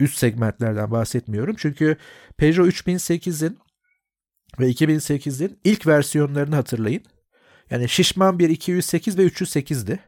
[0.00, 1.56] üst segmentlerden bahsetmiyorum.
[1.58, 1.96] Çünkü
[2.36, 3.58] Peugeot 3008'in
[4.60, 7.02] ve 2008'in ilk versiyonlarını hatırlayın.
[7.70, 9.98] Yani şişman bir 208 ve 308'di.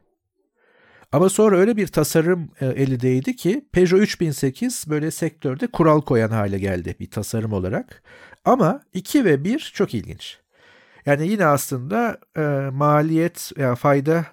[1.12, 6.58] Ama sonra öyle bir tasarım e, elindeydi ki Peugeot 3008 böyle sektörde kural koyan hale
[6.58, 8.02] geldi bir tasarım olarak.
[8.44, 10.43] Ama 2 ve 1 çok ilginç.
[11.06, 12.40] Yani yine aslında e,
[12.72, 14.26] maliyet yani fayda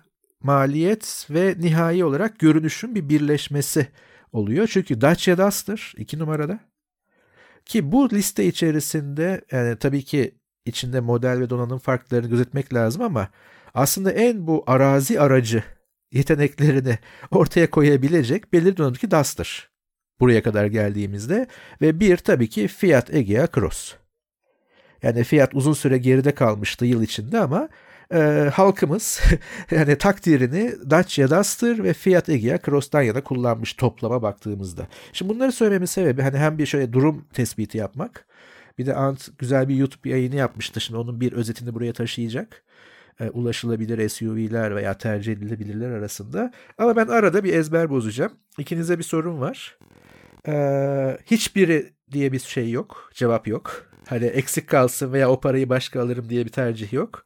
[0.44, 3.88] maliyet ve nihai olarak görünüşün bir birleşmesi
[4.32, 4.68] oluyor.
[4.68, 6.60] Çünkü Dacia Duster 2 numarada.
[7.66, 13.30] Ki bu liste içerisinde yani tabii ki içinde model ve donanım farklarını gözetmek lazım ama
[13.74, 15.64] aslında en bu arazi aracı
[16.12, 17.00] yeteneklerini
[17.32, 19.70] ortaya koyabilecek belirli donanımdaki Duster.
[20.20, 21.48] Buraya kadar geldiğimizde
[21.82, 24.01] ve bir tabii ki Fiat Egea Cross.
[25.04, 27.70] Yani Fiat uzun süre geride kalmıştı yıl içinde ama
[28.14, 29.22] e, halkımız
[29.72, 34.88] yani takdirini Dacia Duster ve Fiat Egea Cross'tan yana kullanmış toplama baktığımızda.
[35.14, 38.26] Şimdi bunları söylememin sebebi hani hem bir şöyle durum tespiti yapmak.
[38.78, 40.82] Bir de Ant güzel bir YouTube yayını yapmıştı.
[40.82, 42.64] Şimdi onun bir özetini buraya taşıyacak.
[43.20, 46.52] E, ulaşılabilir SUV'ler veya tercih edilebilirler arasında.
[46.78, 48.32] Ama ben arada bir ezber bozacağım.
[48.58, 49.78] İkinize bir sorun var.
[50.48, 53.12] Ee, hiçbiri diye bir şey yok.
[53.14, 53.91] Cevap yok.
[54.08, 57.26] Hani eksik kalsın veya o parayı başka alırım diye bir tercih yok.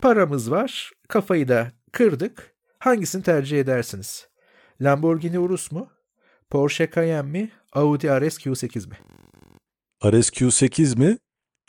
[0.00, 0.92] Paramız var.
[1.08, 2.54] Kafayı da kırdık.
[2.78, 4.28] Hangisini tercih edersiniz?
[4.80, 5.90] Lamborghini Urus mu?
[6.50, 7.50] Porsche Cayenne mi?
[7.72, 8.96] Audi RS Q8 mi?
[10.04, 11.18] RS Q8 mi?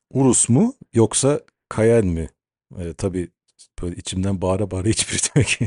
[0.09, 0.73] Urus mu?
[0.93, 1.41] Yoksa
[1.75, 2.29] Cayenne mi?
[2.79, 3.29] Ee, tabii
[3.81, 5.59] böyle içimden bağıra bağıra hiçbir demek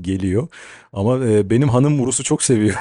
[0.00, 0.48] geliyor.
[0.92, 2.76] Ama e, benim hanım Urus'u çok seviyor.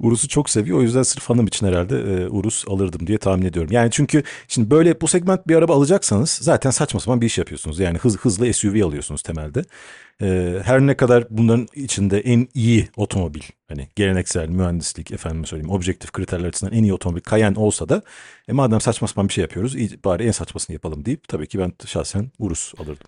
[0.00, 0.78] Urus'u çok seviyor.
[0.78, 3.72] O yüzden sırf hanım için herhalde e, Urus alırdım diye tahmin ediyorum.
[3.72, 7.80] Yani çünkü şimdi böyle bu segment bir araba alacaksanız zaten saçma sapan bir iş yapıyorsunuz.
[7.80, 9.62] Yani hız, hızlı SUV alıyorsunuz temelde.
[10.22, 16.12] E, her ne kadar bunların içinde en iyi otomobil hani geleneksel mühendislik efendim söyleyeyim objektif
[16.12, 18.02] kriterler açısından en iyi otomobil Cayenne olsa da
[18.48, 21.72] e, madem saçma sapan bir şey yapıyoruz bari en saçmasını yapalım deyip tabii ki ben
[21.86, 23.06] şahsen Urus alırdım.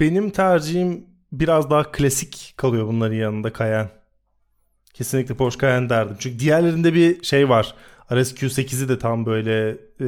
[0.00, 3.90] Benim tercihim biraz daha klasik kalıyor bunların yanında Cayenne.
[4.94, 6.16] Kesinlikle Porsche Cayenne derdim.
[6.18, 7.74] Çünkü diğerlerinde bir şey var.
[8.12, 9.68] RS Q8'i de tam böyle
[10.00, 10.06] e,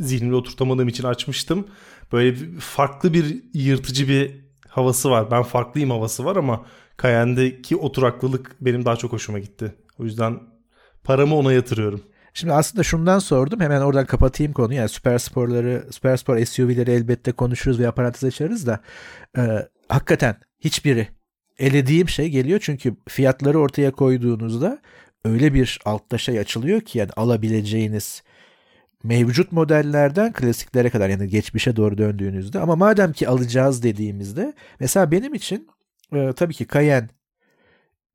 [0.00, 1.68] zihnimde oturtamadığım için açmıştım.
[2.12, 4.43] Böyle farklı bir yırtıcı bir
[4.74, 5.30] havası var.
[5.30, 6.66] Ben farklıyım havası var ama
[7.02, 9.74] Cayenne'deki oturaklılık benim daha çok hoşuma gitti.
[9.98, 10.40] O yüzden
[11.04, 12.00] paramı ona yatırıyorum.
[12.34, 13.60] Şimdi aslında şundan sordum.
[13.60, 14.78] Hemen oradan kapatayım konuyu.
[14.78, 18.80] Yani süper sporları, süper spor SUV'leri elbette konuşuruz veya parantez açarız da
[19.38, 21.08] e, hakikaten hiçbiri
[21.58, 22.60] elediğim şey geliyor.
[22.62, 24.78] Çünkü fiyatları ortaya koyduğunuzda
[25.24, 28.22] öyle bir altta şey açılıyor ki yani alabileceğiniz
[29.04, 35.34] mevcut modellerden klasiklere kadar yani geçmişe doğru döndüğünüzde ama madem ki alacağız dediğimizde mesela benim
[35.34, 35.68] için
[36.12, 37.08] e, tabii ki Cayenne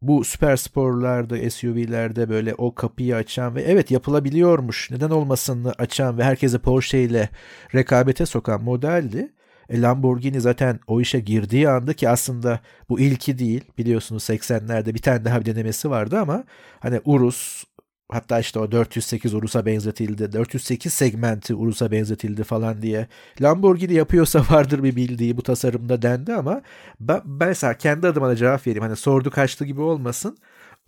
[0.01, 6.23] bu süper sporlarda, SUV'lerde böyle o kapıyı açan ve evet yapılabiliyormuş, neden olmasını açan ve
[6.23, 7.29] herkese Porsche ile
[7.75, 9.33] rekabete sokan modeldi.
[9.69, 15.01] E, Lamborghini zaten o işe girdiği anda ki aslında bu ilki değil biliyorsunuz 80'lerde bir
[15.01, 16.43] tane daha bir denemesi vardı ama
[16.79, 17.63] hani Urus
[18.09, 23.07] hatta işte o 408 Urus'a benzetildi 408 segmenti Urus'a benzetildi falan diye
[23.41, 26.61] Lamborghini yapıyorsa vardır bir bildiği bu tasarımda dendi ama
[26.99, 30.37] ben, ben mesela kendi adıma da cevap vereyim hani sordu kaçtı gibi olmasın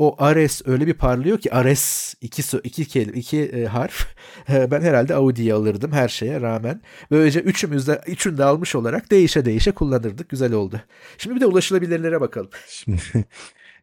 [0.01, 4.07] o Ares öyle bir parlıyor ki Ares iki, iki, kelime, iki e, harf.
[4.49, 6.81] ben herhalde Audi'yi alırdım her şeye rağmen.
[7.11, 10.29] Böylece üçümüz de, üçünü de almış olarak değişe değişe kullanırdık.
[10.29, 10.81] Güzel oldu.
[11.17, 12.49] Şimdi bir de ulaşılabilirlere bakalım.
[12.67, 13.01] Şimdi,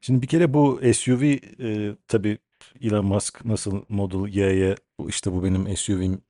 [0.01, 1.39] şimdi bir kere bu SUV e,
[2.09, 2.39] tabii
[2.83, 4.77] Elon Musk nasıl Model Y'ye
[5.09, 6.23] işte bu benim SUV'm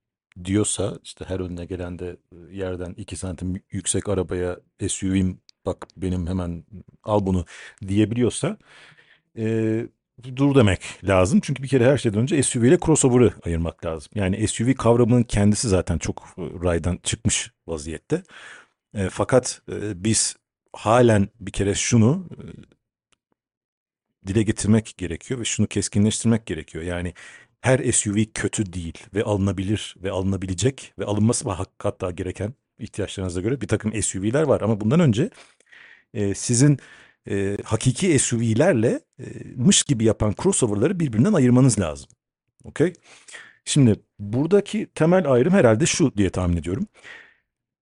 [0.44, 2.16] diyorsa işte her önüne gelen de
[2.52, 6.64] yerden 2 santim yüksek arabaya SUV'm bak benim hemen
[7.04, 7.44] al bunu
[7.88, 8.58] diyebiliyorsa
[9.38, 9.86] e,
[10.36, 11.40] dur demek lazım.
[11.42, 14.10] Çünkü bir kere her şeyden önce SUV ile crossover'ı ayırmak lazım.
[14.14, 18.22] Yani SUV kavramının kendisi zaten çok raydan çıkmış vaziyette.
[18.94, 20.36] E, fakat e, biz
[20.72, 22.26] halen bir kere şunu
[24.28, 26.84] dile getirmek gerekiyor ve şunu keskinleştirmek gerekiyor.
[26.84, 27.14] Yani
[27.60, 33.68] her SUV kötü değil ve alınabilir ve alınabilecek ve alınması hatta gereken ihtiyaçlarınıza göre bir
[33.68, 34.60] takım SUV'ler var.
[34.60, 35.30] Ama bundan önce
[36.14, 36.78] e, sizin
[37.30, 39.24] e, hakiki SUV'lerle e,
[39.56, 42.08] mış gibi yapan crossover'ları birbirinden ayırmanız lazım.
[42.64, 42.92] Okey?
[43.64, 46.86] Şimdi buradaki temel ayrım herhalde şu diye tahmin ediyorum.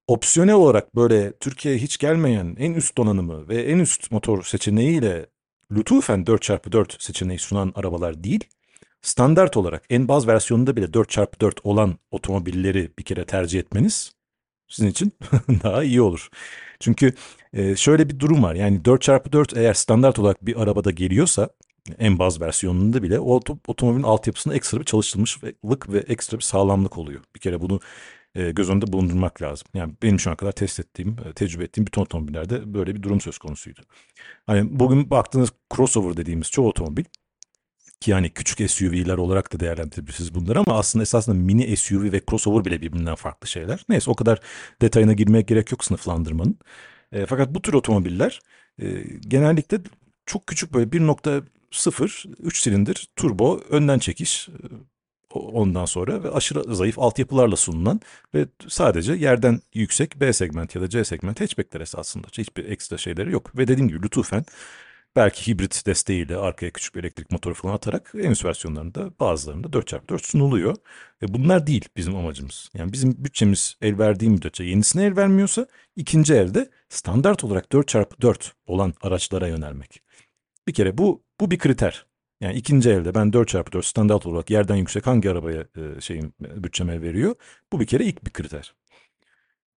[0.06, 5.26] Opsiyonel olarak böyle Türkiye'ye hiç gelmeyen en üst donanımı ve en üst motor seçeneğiyle
[5.70, 8.44] lütufen 4x4 seçeneği sunan arabalar değil,
[9.02, 14.12] standart olarak en baz versiyonunda bile 4x4 olan otomobilleri bir kere tercih etmeniz
[14.68, 15.12] sizin için
[15.62, 16.28] daha iyi olur.
[16.80, 17.12] Çünkü
[17.52, 18.54] e, şöyle bir durum var.
[18.54, 21.50] Yani 4x4 eğer standart olarak bir arabada geliyorsa
[21.98, 27.20] en baz versiyonunda bile o otomobilin altyapısında ekstra bir çalışılmışlık ve ekstra bir sağlamlık oluyor.
[27.34, 27.80] Bir kere bunu
[28.36, 29.68] e, göz önünde bulundurmak lazım.
[29.74, 33.20] Yani benim şu ana kadar test ettiğim, e, tecrübe ettiğim bütün otomobillerde böyle bir durum
[33.20, 33.80] söz konusuydu.
[34.46, 37.04] Hani bugün baktığınız crossover dediğimiz çoğu otomobil
[38.00, 42.64] ki yani küçük SUV'ler olarak da değerlendirebilirsiniz bunları ama aslında esasında mini SUV ve crossover
[42.64, 43.84] bile birbirinden farklı şeyler.
[43.88, 44.40] Neyse o kadar
[44.82, 46.58] detayına girmeye gerek yok sınıflandırmanın.
[47.12, 48.40] E, fakat bu tür otomobiller
[48.78, 48.86] e,
[49.20, 49.78] genellikle
[50.26, 54.48] çok küçük böyle 1.0 3 silindir turbo önden çekiş
[55.34, 58.00] ondan sonra ve aşırı zayıf altyapılarla sunulan
[58.34, 63.32] ve sadece yerden yüksek B segment ya da C segment hatchbackler esasında hiçbir ekstra şeyleri
[63.32, 63.58] yok.
[63.58, 64.44] Ve dediğim gibi lütfen
[65.16, 70.18] belki hibrit desteğiyle arkaya küçük bir elektrik motoru falan atarak en üst versiyonlarında bazılarında 4x4
[70.18, 70.76] sunuluyor.
[71.22, 72.70] Ve bunlar değil bizim amacımız.
[72.74, 78.94] Yani bizim bütçemiz el verdiği müddetçe yenisine el vermiyorsa ikinci elde standart olarak 4x4 olan
[79.02, 80.02] araçlara yönelmek.
[80.68, 82.06] Bir kere bu bu bir kriter.
[82.40, 87.34] Yani ikinci elde ben 4x4 standart olarak yerden yüksek hangi arabaya e, şeyim bütçeme veriyor?
[87.72, 88.74] Bu bir kere ilk bir kriter.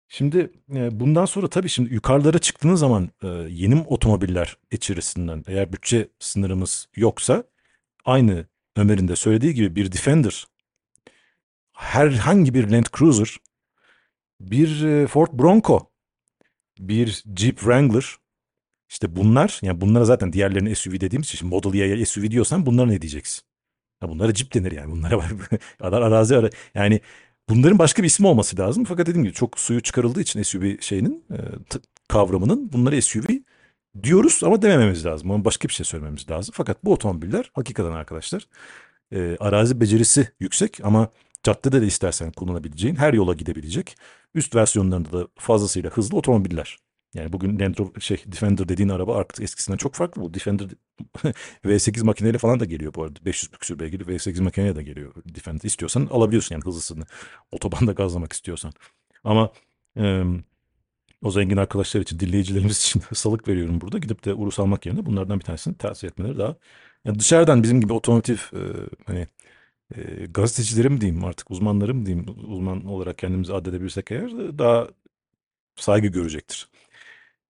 [0.07, 6.07] Şimdi e, bundan sonra tabii şimdi yukarılara çıktığınız zaman e, yeni otomobiller içerisinden eğer bütçe
[6.19, 7.43] sınırımız yoksa
[8.05, 8.45] aynı
[8.75, 10.47] Ömer'in de söylediği gibi bir Defender,
[11.73, 13.37] herhangi bir Land Cruiser,
[14.39, 15.91] bir e, Ford Bronco,
[16.79, 18.17] bir Jeep Wrangler
[18.89, 23.01] işte bunlar yani bunlara zaten diğerlerini SUV dediğimiz için Model Y'ye SUV diyorsan bunlara ne
[23.01, 23.43] diyeceksin?
[24.03, 25.31] Ya bunlara Jeep denir yani bunlara var.
[25.81, 27.01] arazi ara yani
[27.49, 28.83] Bunların başka bir ismi olması lazım.
[28.83, 31.37] Fakat dediğim gibi çok suyu çıkarıldığı için SUV şeyinin e,
[32.07, 33.23] kavramının bunları SUV
[34.03, 35.31] diyoruz ama demememiz lazım.
[35.31, 36.53] Ama başka bir şey söylememiz lazım.
[36.57, 38.47] Fakat bu otomobiller hakikaten arkadaşlar
[39.13, 41.09] e, arazi becerisi yüksek ama
[41.43, 43.95] caddede de istersen kullanabileceğin, her yola gidebilecek,
[44.35, 46.77] üst versiyonlarında da fazlasıyla hızlı otomobiller.
[47.13, 50.21] Yani bugün Land Rover, şey Defender dediğin araba artık eskisinden çok farklı.
[50.21, 50.67] Bu Defender
[51.65, 53.19] V8 makineyle falan da geliyor bu arada.
[53.25, 55.63] 500 küsür beygirli V8 makineyle de geliyor Defender.
[55.63, 57.05] İstiyorsan alabiliyorsun yani hızlısını.
[57.51, 58.71] Otobanda gazlamak istiyorsan.
[59.23, 59.51] Ama
[59.97, 60.23] e,
[61.23, 63.97] o zengin arkadaşlar için, dinleyicilerimiz için salık veriyorum burada.
[63.97, 66.55] Gidip de Urus almak yerine bunlardan bir tanesini tavsiye etmeleri daha.
[67.05, 68.61] Yani dışarıdan bizim gibi otomotiv e,
[69.05, 69.27] hani
[69.95, 74.87] e, gazetecilerim diyeyim artık uzmanlarım diyeyim uzman olarak kendimizi addedebilirsek eğer daha
[75.75, 76.69] saygı görecektir.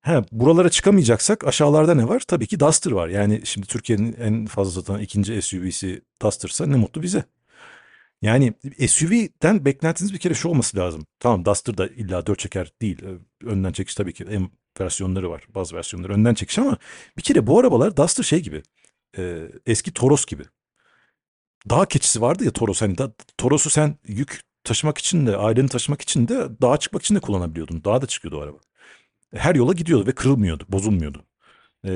[0.01, 2.23] He, buralara çıkamayacaksak aşağılarda ne var?
[2.27, 3.07] Tabii ki Duster var.
[3.07, 7.23] Yani şimdi Türkiye'nin en fazla satan ikinci SUV'si Duster'sa ne mutlu bize.
[8.21, 8.53] Yani
[8.87, 11.05] SUV'den beklentiniz bir kere şu olması lazım.
[11.19, 13.03] Tamam Duster da illa dört çeker değil.
[13.03, 14.49] Ee, önden çekiş tabii ki en
[14.81, 15.43] versiyonları var.
[15.55, 16.77] Bazı versiyonları önden çekiş ama
[17.17, 18.63] bir kere bu arabalar Duster şey gibi.
[19.17, 20.43] E, eski Toros gibi.
[21.69, 22.81] Dağ keçisi vardı ya Toros.
[22.81, 27.15] Hani da, Toros'u sen yük taşımak için de aileni taşımak için de dağa çıkmak için
[27.15, 27.83] de kullanabiliyordun.
[27.83, 28.57] Dağa da çıkıyordu o araba.
[29.35, 31.23] Her yola gidiyordu ve kırılmıyordu, bozulmuyordu.
[31.85, 31.91] E,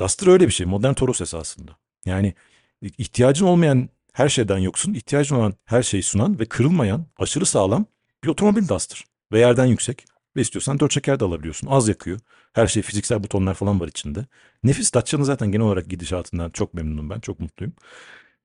[0.00, 0.66] Duster öyle bir şey.
[0.66, 1.76] Modern Toros esasında.
[2.04, 2.34] Yani
[2.82, 7.86] ihtiyacın olmayan her şeyden yoksun, ihtiyacın olan her şeyi sunan ve kırılmayan, aşırı sağlam
[8.24, 9.04] bir otomobil Duster.
[9.32, 10.04] Ve yerden yüksek.
[10.36, 11.68] Ve istiyorsan dört çeker de alabiliyorsun.
[11.70, 12.20] Az yakıyor.
[12.52, 14.26] Her şey fiziksel butonlar falan var içinde.
[14.64, 17.20] Nefis Dacia'nın zaten genel olarak gidişatından çok memnunum ben.
[17.20, 17.74] Çok mutluyum.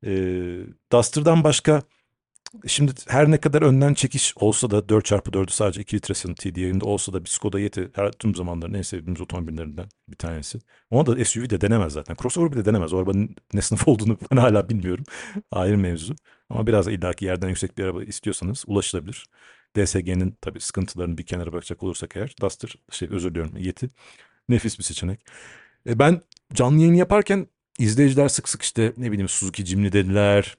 [0.05, 0.11] Ee,
[0.91, 1.81] Duster'dan başka
[2.67, 7.13] Şimdi her ne kadar önden çekiş olsa da 4x4'ü sadece 2 litre TD yerinde olsa
[7.13, 10.59] da bir Skoda Yeti her tüm zamanların en sevdiğimiz otomobillerinden bir tanesi.
[10.89, 12.15] Ona da SUV de denemez zaten.
[12.21, 12.93] Crossover bile denemez.
[12.93, 15.03] O arabanın ne sınıf olduğunu ben hala bilmiyorum.
[15.51, 16.15] Ayrı mevzu.
[16.49, 19.25] Ama biraz illaki yerden yüksek bir araba istiyorsanız ulaşılabilir.
[19.77, 23.89] DSG'nin tabii sıkıntılarını bir kenara bırakacak olursak eğer Duster, şey özür diliyorum Yeti
[24.49, 25.19] nefis bir seçenek.
[25.87, 26.21] E ben
[26.53, 27.47] canlı yayın yaparken
[27.79, 30.57] izleyiciler sık sık işte ne bileyim Suzuki Jimny dediler,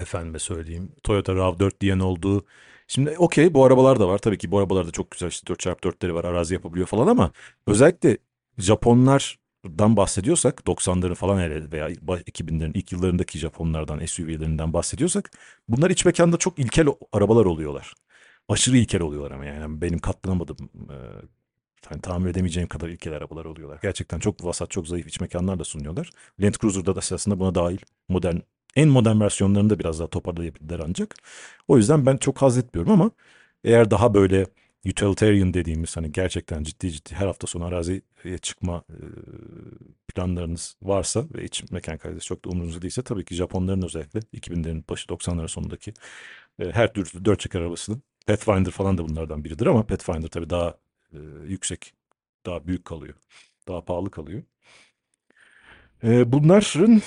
[0.00, 2.44] efendime söyleyeyim Toyota RAV4 diyen oldu.
[2.86, 4.18] Şimdi okey bu arabalar da var.
[4.18, 7.32] Tabii ki bu arabalar da çok güzel işte 4x4'leri var arazi yapabiliyor falan ama
[7.66, 8.18] özellikle
[8.58, 15.30] Japonlardan bahsediyorsak 90'ların falan herhalde veya 2000'lerin ilk yıllarındaki Japonlardan SUV'lerinden bahsediyorsak
[15.68, 17.94] bunlar iç mekanda çok ilkel arabalar oluyorlar.
[18.48, 20.70] Aşırı ilkel oluyorlar ama yani benim katlanamadığım
[21.90, 23.78] yani tamir edemeyeceğim kadar ilkel arabalar oluyorlar.
[23.82, 26.10] Gerçekten çok vasat, çok zayıf iç mekanlar da sunuyorlar.
[26.40, 28.36] Land Cruiser'da da aslında buna dahil modern
[28.76, 31.14] en modern versiyonlarını da biraz daha toparlayabilirler ancak.
[31.68, 33.10] O yüzden ben çok haz etmiyorum ama
[33.64, 34.46] eğer daha böyle
[34.86, 38.00] utilitarian dediğimiz hani gerçekten ciddi ciddi her hafta sonu araziye
[38.42, 38.84] çıkma
[40.14, 44.82] planlarınız varsa ve iç mekan kalitesi çok da umurunuzda değilse tabii ki Japonların özellikle 2000'lerin
[44.90, 45.94] başı 90'ların sonundaki
[46.60, 50.74] her türlü dört çeker arabasının Pathfinder falan da bunlardan biridir ama Pathfinder tabii daha
[51.46, 51.92] yüksek,
[52.46, 53.14] daha büyük kalıyor.
[53.68, 54.42] Daha pahalı kalıyor.
[56.02, 57.02] bunların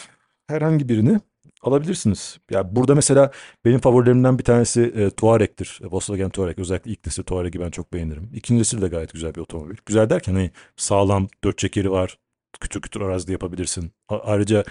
[0.47, 1.19] herhangi birini
[1.62, 2.39] alabilirsiniz.
[2.52, 3.32] Ya burada mesela
[3.65, 5.80] benim favorilerimden bir tanesi e, Touareg'tir.
[5.84, 6.60] E, Volkswagen Touareg.
[6.60, 8.30] Özellikle ilk nesil Touareg'i ben çok beğenirim.
[8.34, 9.76] İkincisi de gayet güzel bir otomobil.
[9.86, 12.17] Güzel derken hani sağlam, dört çekeri var.
[12.62, 13.91] Kütür kütür arazide yapabilirsin.
[14.10, 14.63] A- ayrıca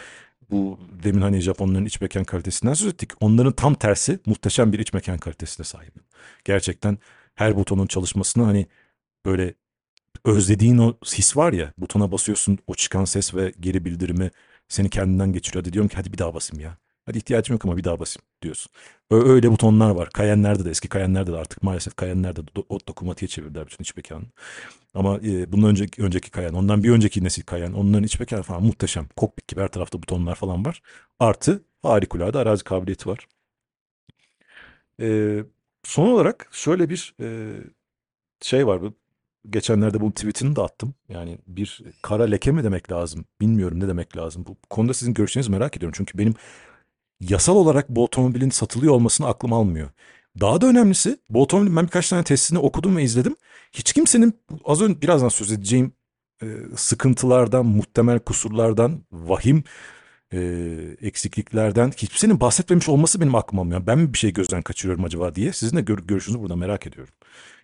[0.50, 3.11] bu demin hani Japonların iç mekan kalitesinden söz ettik.
[3.20, 5.94] Onların tam tersi muhteşem bir iç mekan kalitesine sahip.
[6.44, 6.98] Gerçekten
[7.35, 8.66] her butonun çalışmasını hani
[9.26, 9.55] böyle
[10.24, 14.31] özlediğin o his var ya butona basıyorsun o çıkan ses ve geri bildirimi
[14.70, 15.64] seni kendinden geçiriyor.
[15.64, 16.76] Hadi diyorum ki hadi bir daha basayım ya.
[17.06, 18.72] Hadi ihtiyacım yok ama bir daha basayım diyorsun.
[19.11, 20.11] Öyle butonlar var.
[20.11, 24.24] Kayenlerde de eski Kayenlerde de artık maalesef Kayenlerde de o dokumatiğe çevirdiler bütün iç mekanı.
[24.94, 28.62] Ama e, bundan önceki, önceki Kayen, ondan bir önceki nesil Kayen, onların iç mekanı falan
[28.62, 29.09] muhteşem.
[29.16, 30.83] Kokpit gibi her tarafta butonlar falan var.
[31.20, 33.26] Artı harikulade arazi kabiliyeti var.
[35.00, 35.38] E,
[35.85, 37.56] son olarak şöyle bir e,
[38.40, 38.80] şey var.
[39.50, 40.94] Geçenlerde bu tweetini de attım.
[41.09, 43.24] Yani bir kara leke mi demek lazım?
[43.40, 44.44] Bilmiyorum ne demek lazım.
[44.46, 45.94] Bu konuda sizin görüşlerinizi merak ediyorum.
[45.96, 46.35] Çünkü benim
[47.20, 49.90] yasal olarak bu otomobilin satılıyor olmasını aklım almıyor.
[50.40, 53.37] Daha da önemlisi bu otomobilin ben birkaç tane testini okudum ve izledim.
[53.72, 55.92] Hiç kimsenin az önce birazdan söz edeceğim
[56.42, 59.64] e, sıkıntılardan, muhtemel kusurlardan, vahim
[60.33, 60.38] e,
[61.00, 63.87] eksikliklerden hiçbirinin bahsetmemiş olması benim aklım almıyor.
[63.87, 67.14] Ben mi bir şey gözden kaçırıyorum acaba diye sizin de gör, görüşünüzü burada merak ediyorum.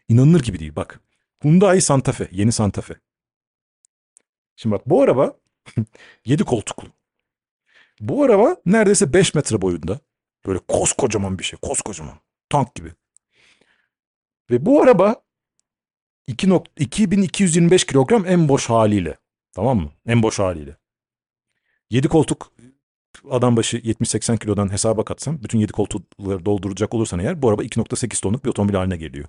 [0.08, 1.00] İnanılır gibi değil bak.
[1.42, 2.28] Hyundai Santa Fe.
[2.32, 2.94] Yeni Santa Fe.
[4.56, 5.36] Şimdi bak bu araba
[6.24, 6.88] 7 koltuklu.
[8.00, 10.00] Bu araba neredeyse 5 metre boyunda.
[10.46, 11.58] Böyle koskocaman bir şey.
[11.62, 12.18] Koskocaman.
[12.48, 12.92] Tank gibi.
[14.50, 15.22] Ve bu araba
[16.26, 19.16] 2 2225 kilogram en boş haliyle.
[19.52, 19.92] Tamam mı?
[20.06, 20.76] En boş haliyle.
[21.90, 22.52] 7 koltuk
[23.30, 28.22] adam başı 70-80 kilodan hesaba katsam bütün 7 koltukları dolduracak olursan eğer bu araba 2.8
[28.22, 29.28] tonluk bir otomobil haline geliyor.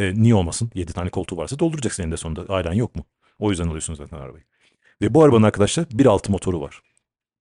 [0.00, 0.70] E, niye olmasın?
[0.74, 2.54] 7 tane koltuğu varsa dolduracaksın eninde sonunda.
[2.54, 3.04] Ailen yok mu?
[3.38, 4.44] O yüzden alıyorsun zaten arabayı.
[5.02, 6.82] Ve bu arabanın arkadaşlar 1.6 motoru var.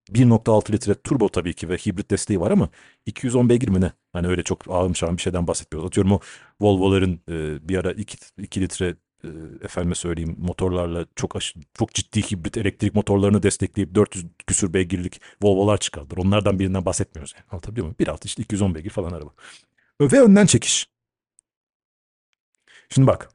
[0.10, 2.70] 1.6 litre turbo tabii ki ve hibrit desteği var ama
[3.06, 3.92] 210 beygir mi ne?
[4.14, 5.88] Hani öyle çok ağım şahım bir şeyden bahsetmiyoruz.
[5.88, 6.20] Atıyorum o
[6.62, 9.28] Volvo'ların e, bir ara 2, 2 litre e,
[9.64, 15.78] efendime söyleyeyim motorlarla çok aş- çok ciddi hibrit elektrik motorlarını destekleyip 400 küsür beygirlik Volvo'lar
[15.78, 16.18] çıkardılar.
[16.18, 17.46] Onlardan birinden bahsetmiyoruz yani.
[17.52, 17.96] Anlatabiliyor muyum?
[18.00, 19.30] 1.6 işte 210 beygir falan araba.
[20.02, 20.88] Ve önden çekiş.
[22.90, 23.30] Şimdi bak.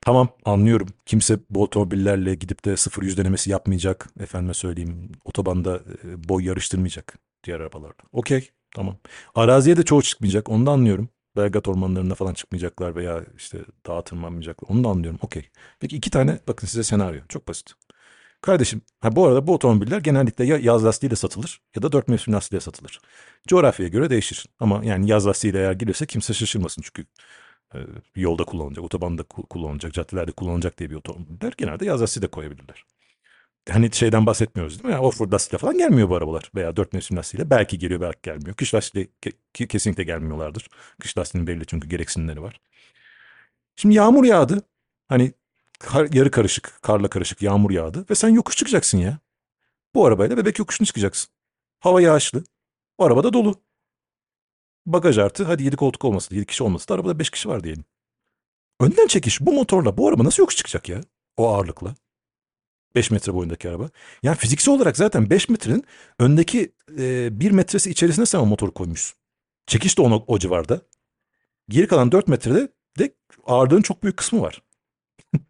[0.00, 0.88] Tamam anlıyorum.
[1.06, 4.08] Kimse bu otomobillerle gidip de sıfır yüz denemesi yapmayacak.
[4.20, 5.80] Efendime söyleyeyim otobanda
[6.28, 8.02] boy yarıştırmayacak diğer arabalarda.
[8.12, 8.96] Okey tamam.
[9.34, 11.08] Araziye de çoğu çıkmayacak onu da anlıyorum.
[11.36, 14.68] Belgat ormanlarına falan çıkmayacaklar veya işte dağa tırmanmayacaklar.
[14.68, 15.18] Onu da anlıyorum.
[15.22, 15.48] Okey.
[15.80, 17.20] Peki iki tane bakın size senaryo.
[17.28, 17.72] Çok basit.
[18.40, 22.34] Kardeşim ha bu arada bu otomobiller genellikle ya yaz lastiğiyle satılır ya da dört mevsim
[22.34, 23.00] lastiğiyle satılır.
[23.48, 24.46] Coğrafyaya göre değişir.
[24.60, 27.06] Ama yani yaz lastiğiyle eğer gelirse kimse şaşırmasın çünkü
[28.16, 32.84] yolda kullanılacak, otobanda kullanılacak, caddelerde kullanılacak diye bir otomobiller genelde yaz lastiği de koyabilirler.
[33.70, 34.92] Hani şeyden bahsetmiyoruz değil mi?
[34.92, 36.50] Yani off-road lastiğiyle falan gelmiyor bu arabalar.
[36.54, 38.56] Veya dört mevsim lastiğiyle belki geliyor belki gelmiyor.
[38.56, 39.10] Kış lastiğiyle
[39.54, 40.68] ke- kesinlikle gelmiyorlardır.
[41.00, 42.60] Kış lastiğinin belli çünkü gereksinimleri var.
[43.76, 44.62] Şimdi yağmur yağdı.
[45.08, 45.32] Hani
[45.78, 49.18] kar, yarı karışık, karla karışık yağmur yağdı ve sen yokuş çıkacaksın ya.
[49.94, 51.30] Bu arabayla bebek yokuşunu çıkacaksın.
[51.80, 52.44] Hava yağışlı.
[52.98, 53.60] O arabada dolu.
[54.86, 57.84] Bagaj artı hadi 7 koltuk olması 7 kişi olması da arabada 5 kişi var diyelim.
[58.80, 61.00] Önden çekiş bu motorla bu araba nasıl yokuş çıkacak ya?
[61.36, 61.94] O ağırlıkla.
[62.94, 63.90] 5 metre boyundaki araba.
[64.22, 65.84] Yani fiziksel olarak zaten 5 metrenin
[66.18, 69.18] öndeki e, 1 metresi içerisine sen o motoru koymuşsun.
[69.66, 70.80] Çekiş de onu, o civarda.
[71.68, 72.68] Geri kalan 4 metrede
[72.98, 73.14] de
[73.46, 74.62] ağırlığın çok büyük kısmı var.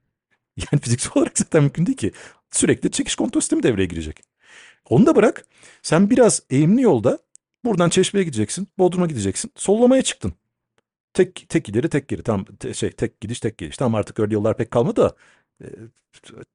[0.57, 2.13] yani fiziksel olarak zaten mümkün değil ki.
[2.51, 4.21] Sürekli çekiş kontrol sistemi devreye girecek.
[4.89, 5.47] Onu da bırak.
[5.83, 7.19] Sen biraz eğimli yolda
[7.65, 8.69] buradan Çeşme'ye gideceksin.
[8.79, 9.53] Bodrum'a gideceksin.
[9.57, 10.35] Sollamaya çıktın.
[11.15, 12.23] Tek tek ileri tek geri.
[12.23, 13.77] Tamam te, şey tek gidiş tek geliş.
[13.77, 15.17] Tamam artık öyle yollar pek kalmadı da
[15.63, 15.67] e,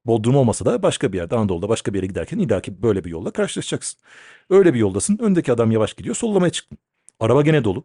[0.06, 3.30] Bodrum olmasa da başka bir yerde Anadolu'da başka bir yere giderken illaki böyle bir yolla
[3.30, 4.00] karşılaşacaksın.
[4.50, 5.18] Öyle bir yoldasın.
[5.22, 6.14] Öndeki adam yavaş gidiyor.
[6.14, 6.78] Sollamaya çıktın.
[7.20, 7.84] Araba gene dolu.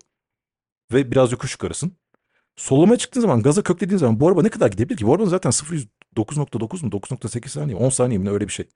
[0.94, 1.98] Ve biraz yokuş yukarısın.
[2.56, 5.08] Sollamaya çıktığın zaman gaza köklediğin zaman bu araba ne kadar gidebilir ki?
[5.08, 8.68] Bu arabanın zaten 0 9.9 mu 9.8 saniye 10 saniye mi öyle bir şey.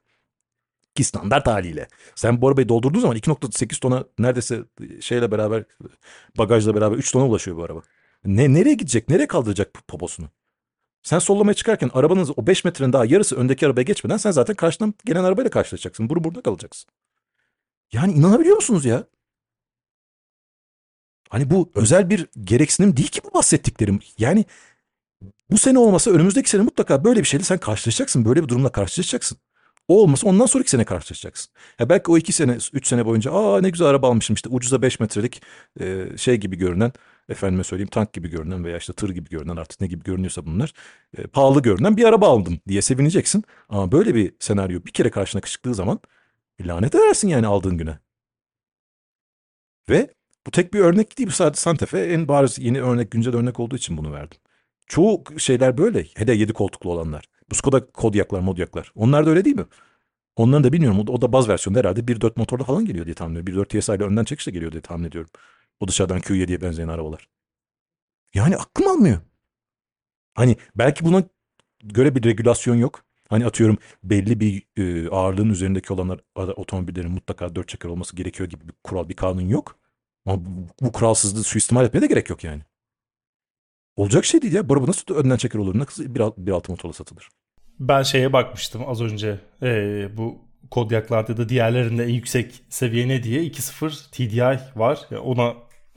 [0.95, 1.87] Ki standart haliyle.
[2.15, 4.63] Sen bu arabayı doldurduğun zaman 2.8 tona neredeyse
[5.01, 5.63] şeyle beraber
[6.37, 7.81] bagajla beraber 3 tona ulaşıyor bu araba.
[8.25, 9.09] Ne, nereye gidecek?
[9.09, 10.29] Nereye kaldıracak poposunu?
[11.03, 14.93] Sen sollamaya çıkarken arabanın o 5 metrenin daha yarısı öndeki arabaya geçmeden sen zaten karşıdan
[15.05, 16.09] gelen arabayla karşılaşacaksın.
[16.09, 16.89] Buru burada kalacaksın.
[17.93, 19.03] Yani inanabiliyor musunuz ya?
[21.29, 23.99] Hani bu özel bir gereksinim değil ki bu bahsettiklerim.
[24.17, 24.45] Yani
[25.51, 28.25] bu sene olmasa önümüzdeki sene mutlaka böyle bir şeyle sen karşılaşacaksın.
[28.25, 29.37] Böyle bir durumla karşılaşacaksın.
[29.89, 31.51] O olmasa ondan sonraki sene karşılaşacaksın.
[31.79, 34.81] Ya belki o iki sene, üç sene boyunca aa ne güzel araba almışım işte ucuza
[34.81, 35.41] beş metrelik
[35.79, 36.91] e, şey gibi görünen,
[37.29, 40.73] efendime söyleyeyim tank gibi görünen veya işte tır gibi görünen artık ne gibi görünüyorsa bunlar
[41.17, 43.43] e, pahalı görünen bir araba aldım diye sevineceksin.
[43.69, 45.99] Ama böyle bir senaryo bir kere karşına çıktığı zaman
[46.61, 47.99] lanet edersin yani aldığın güne.
[49.89, 50.13] Ve
[50.47, 51.29] bu tek bir örnek değil.
[51.29, 54.39] Bu sadece Santa Fe en bariz yeni örnek, güncel örnek olduğu için bunu verdim.
[54.87, 56.05] Çoğu şeyler böyle.
[56.15, 57.38] Hele yedi koltuklu olanlar.
[57.51, 58.91] Bu Skoda Kodiak'lar, Modyak'lar.
[58.95, 59.65] Onlar da öyle değil mi?
[60.35, 60.99] Onların da bilmiyorum.
[61.09, 63.63] O da baz versiyonu herhalde 1.4 motorla falan geliyor diye tahmin ediyorum.
[63.63, 65.29] 1.4 TSI ile önden çekişle geliyor diye tahmin ediyorum.
[65.79, 67.27] O dışarıdan Q7'ye benzeyen arabalar.
[68.33, 69.19] Yani aklım almıyor.
[70.33, 71.23] Hani belki buna
[71.83, 73.03] göre bir regülasyon yok.
[73.29, 78.67] Hani atıyorum belli bir e, ağırlığın üzerindeki olanlar otomobillerin mutlaka dört çeker olması gerekiyor gibi
[78.67, 79.79] bir kural, bir kanun yok.
[80.25, 80.49] Ama bu,
[80.81, 82.61] bu kuralsızlığı suistimal etmeye de gerek yok yani.
[83.95, 84.69] Olacak şey değil ya.
[84.69, 85.79] Bu araba nasıl önden çeker olur?
[85.79, 87.29] Nasıl bir, alt, bir altı motorla satılır?
[87.79, 89.39] Ben şeye bakmıştım az önce.
[89.63, 94.99] Ee, bu Kodyaklarda da diğerlerinde en yüksek seviye ne diye 2.0 TDI var.
[95.11, 95.53] Yani ona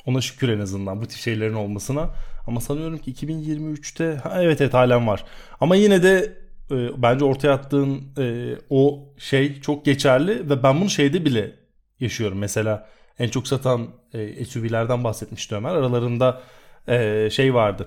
[0.06, 2.10] ona şükür en azından bu tip şeylerin olmasına.
[2.46, 5.24] Ama sanıyorum ki 2023'te ha, evet evet halen var.
[5.60, 6.38] Ama yine de
[6.70, 11.54] e, bence ortaya attığın e, o şey çok geçerli ve ben bunu şeyde bile
[12.00, 12.38] yaşıyorum.
[12.38, 15.70] Mesela en çok satan e, SUV'lerden bahsetmişti Ömer.
[15.70, 16.42] Aralarında
[16.88, 17.86] e, şey vardı.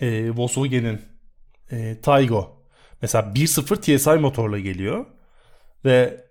[0.00, 1.00] E, Volkswagen'in
[1.70, 2.53] e, Taygo.
[3.04, 5.06] Mesela 1.0 TSI motorla geliyor.
[5.84, 6.24] Ve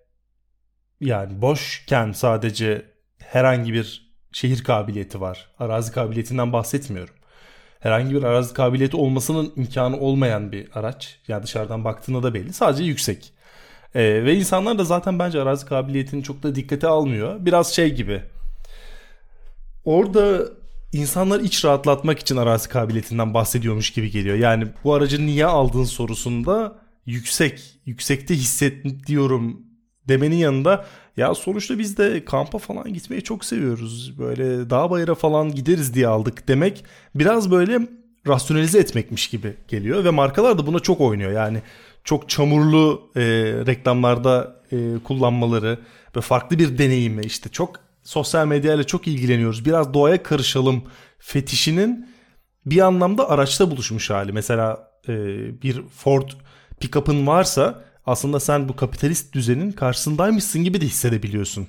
[1.02, 2.86] yani boşken sadece
[3.20, 5.50] herhangi bir şehir kabiliyeti var.
[5.60, 7.14] Arazi kabiliyetinden bahsetmiyorum.
[7.80, 11.20] Herhangi bir arazi kabiliyeti olmasının imkanı olmayan bir araç.
[11.28, 12.54] Yani dışarıdan baktığında da belli.
[12.54, 13.34] Sadece yüksek.
[13.96, 17.46] Ee, ve insanlar da zaten bence arazi kabiliyetini çok da dikkate almıyor.
[17.46, 18.24] Biraz şey gibi.
[19.86, 20.48] Orada
[20.94, 24.36] insanlar iç rahatlatmak için arazi kabiliyetinden bahsediyormuş gibi geliyor.
[24.36, 26.76] Yani bu aracı niye aldığın sorusunda
[27.06, 29.62] yüksek, yüksekte hissediyorum
[30.08, 30.86] demenin yanında
[31.18, 34.20] ya sonuçta biz de kampa falan gitmeyi çok seviyoruz.
[34.20, 36.86] Böyle dağ bayıra falan gideriz diye aldık demek
[37.16, 37.80] biraz böyle
[38.28, 41.32] rasyonalize etmekmiş gibi geliyor ve markalar da buna çok oynuyor.
[41.32, 41.62] Yani
[42.04, 43.22] çok çamurlu e,
[43.66, 45.80] reklamlarda e, kullanmaları
[46.16, 49.66] ve farklı bir deneyimi işte çok sosyal medyayla çok ilgileniyoruz.
[49.66, 50.84] Biraz doğaya karışalım
[51.20, 52.10] fetişinin
[52.66, 54.32] bir anlamda araçta buluşmuş hali.
[54.32, 55.14] Mesela e,
[55.62, 56.30] bir Ford
[56.80, 61.68] pick-up'ın varsa aslında sen bu kapitalist düzenin karşısındaymışsın gibi de hissedebiliyorsun.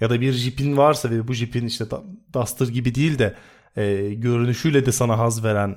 [0.00, 1.84] Ya da bir Jeep'in varsa ve bu Jeep'in işte
[2.32, 3.34] Duster gibi değil de
[3.76, 5.76] e, görünüşüyle de sana haz veren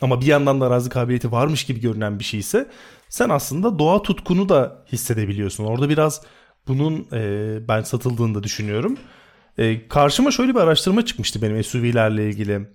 [0.00, 2.70] ama bir yandan da arazi kabiliyeti varmış gibi görünen bir şeyse
[3.08, 5.64] sen aslında doğa tutkunu da hissedebiliyorsun.
[5.64, 6.22] Orada biraz
[6.68, 8.96] bunun e, ben satıldığını da düşünüyorum.
[9.58, 12.68] E, karşıma şöyle bir araştırma çıkmıştı benim SUV'lerle ilgili.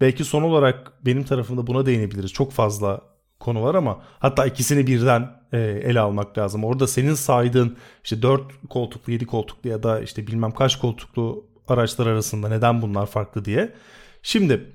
[0.00, 2.32] Belki son olarak benim tarafımda buna değinebiliriz.
[2.32, 3.00] Çok fazla
[3.40, 6.64] konu var ama hatta ikisini birden e, ele almak lazım.
[6.64, 12.06] Orada senin saydığın işte 4 koltuklu 7 koltuklu ya da işte bilmem kaç koltuklu araçlar
[12.06, 13.74] arasında neden bunlar farklı diye.
[14.22, 14.72] Şimdi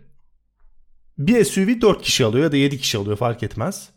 [1.18, 3.90] bir SUV 4 kişi alıyor ya da 7 kişi alıyor fark etmez.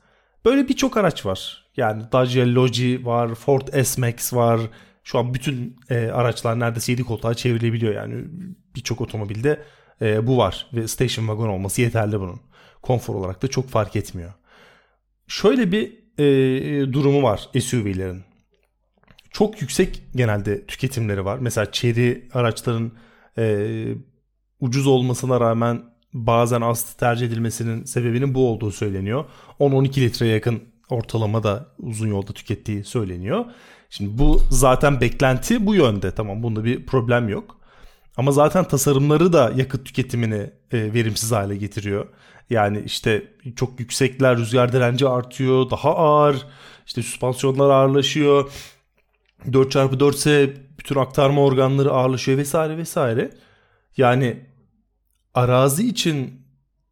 [0.44, 1.61] Böyle birçok araç var.
[1.76, 4.60] Yani Dacia Logi var, Ford S-Max var.
[5.04, 8.24] Şu an bütün e, araçlar neredeyse 7 koltuğa çevrilebiliyor yani
[8.76, 9.62] birçok otomobilde
[10.02, 12.40] e, bu var ve station wagon olması yeterli bunun.
[12.82, 14.32] Konfor olarak da çok fark etmiyor.
[15.26, 18.24] Şöyle bir e, durumu var SUV'lerin.
[19.30, 21.38] Çok yüksek genelde tüketimleri var.
[21.38, 22.92] Mesela çeri araçların
[23.38, 23.66] e,
[24.60, 29.24] ucuz olmasına rağmen bazen az tercih edilmesinin sebebinin bu olduğu söyleniyor.
[29.60, 33.44] 10-12 litreye yakın ortalama da uzun yolda tükettiği söyleniyor.
[33.90, 36.10] Şimdi bu zaten beklenti bu yönde.
[36.10, 37.56] Tamam bunda bir problem yok.
[38.16, 42.08] Ama zaten tasarımları da yakıt tüketimini e, verimsiz hale getiriyor.
[42.50, 46.46] Yani işte çok yüksekler, rüzgar direnci artıyor, daha ağır,
[46.86, 48.52] işte süspansiyonlar ağırlaşıyor.
[49.46, 53.30] 4x4 ise bütün aktarma organları ağırlaşıyor vesaire vesaire.
[53.96, 54.46] Yani
[55.34, 56.46] arazi için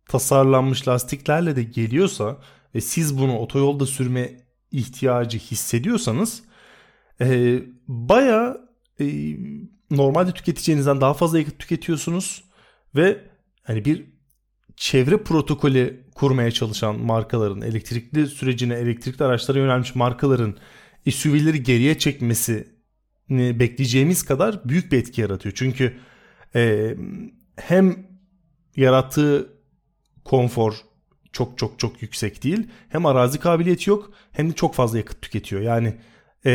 [0.08, 2.36] tasarlanmış lastiklerle de geliyorsa
[2.74, 4.36] ve siz bunu otoyolda sürme
[4.70, 6.42] ihtiyacı hissediyorsanız
[7.20, 7.58] e,
[7.88, 8.56] baya
[9.00, 9.36] e,
[9.90, 12.44] normalde tüketeceğinizden daha fazla yakıt tüketiyorsunuz
[12.96, 13.18] ve
[13.62, 14.06] hani bir
[14.76, 20.56] çevre protokolü kurmaya çalışan markaların elektrikli sürecine elektrikli araçlara yönelmiş markaların
[21.10, 25.54] SUV'leri geriye çekmesini bekleyeceğimiz kadar büyük bir etki yaratıyor.
[25.58, 25.96] Çünkü
[26.54, 26.94] e,
[27.56, 28.06] hem
[28.76, 29.52] yarattığı
[30.24, 30.74] konfor
[31.32, 32.68] çok çok çok yüksek değil.
[32.88, 35.62] Hem arazi kabiliyeti yok hem de çok fazla yakıt tüketiyor.
[35.62, 35.96] Yani
[36.46, 36.50] e,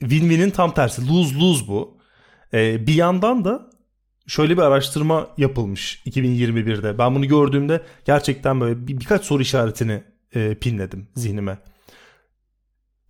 [0.00, 1.98] win-win'in tam tersi lose-lose bu.
[2.54, 3.70] E, bir yandan da
[4.26, 6.98] şöyle bir araştırma yapılmış 2021'de.
[6.98, 10.02] Ben bunu gördüğümde gerçekten böyle bir, birkaç soru işaretini
[10.34, 11.58] e, pinledim zihnime.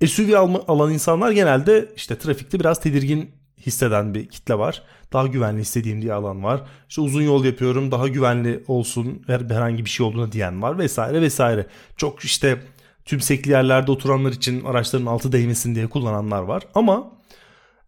[0.07, 3.31] SUV alma, alan insanlar genelde işte trafikte biraz tedirgin
[3.67, 4.83] hisseden bir kitle var.
[5.13, 6.63] Daha güvenli istediğim diye alan var.
[6.89, 11.67] İşte uzun yol yapıyorum daha güvenli olsun herhangi bir şey olduğuna diyen var vesaire vesaire.
[11.97, 12.63] Çok işte
[13.05, 16.63] tümsekli yerlerde oturanlar için araçların altı değmesin diye kullananlar var.
[16.75, 17.13] Ama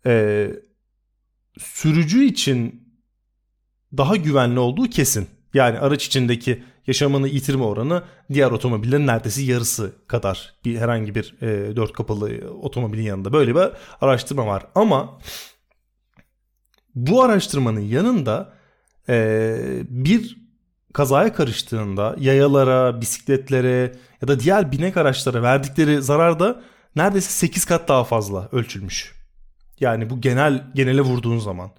[0.06, 0.46] e,
[1.58, 2.88] sürücü için
[3.96, 5.28] daha güvenli olduğu kesin.
[5.54, 8.02] Yani araç içindeki yaşamını yitirme oranı
[8.32, 13.62] diğer otomobillerin neredeyse yarısı kadar bir herhangi bir e, dört kapılı otomobilin yanında böyle bir
[14.00, 14.66] araştırma var.
[14.74, 15.18] Ama
[16.94, 18.52] bu araştırmanın yanında
[19.08, 19.56] e,
[19.88, 20.40] bir
[20.92, 26.62] kazaya karıştığında yayalara, bisikletlere ya da diğer binek araçlara verdikleri zarar da
[26.96, 29.14] neredeyse 8 kat daha fazla ölçülmüş.
[29.80, 31.70] Yani bu genel genele vurduğun zaman.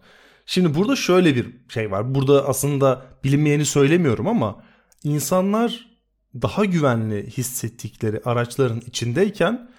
[0.45, 2.15] Şimdi burada şöyle bir şey var.
[2.15, 4.63] Burada aslında bilinmeyeni söylemiyorum ama
[5.03, 5.87] insanlar
[6.35, 9.69] daha güvenli hissettikleri araçların içindeyken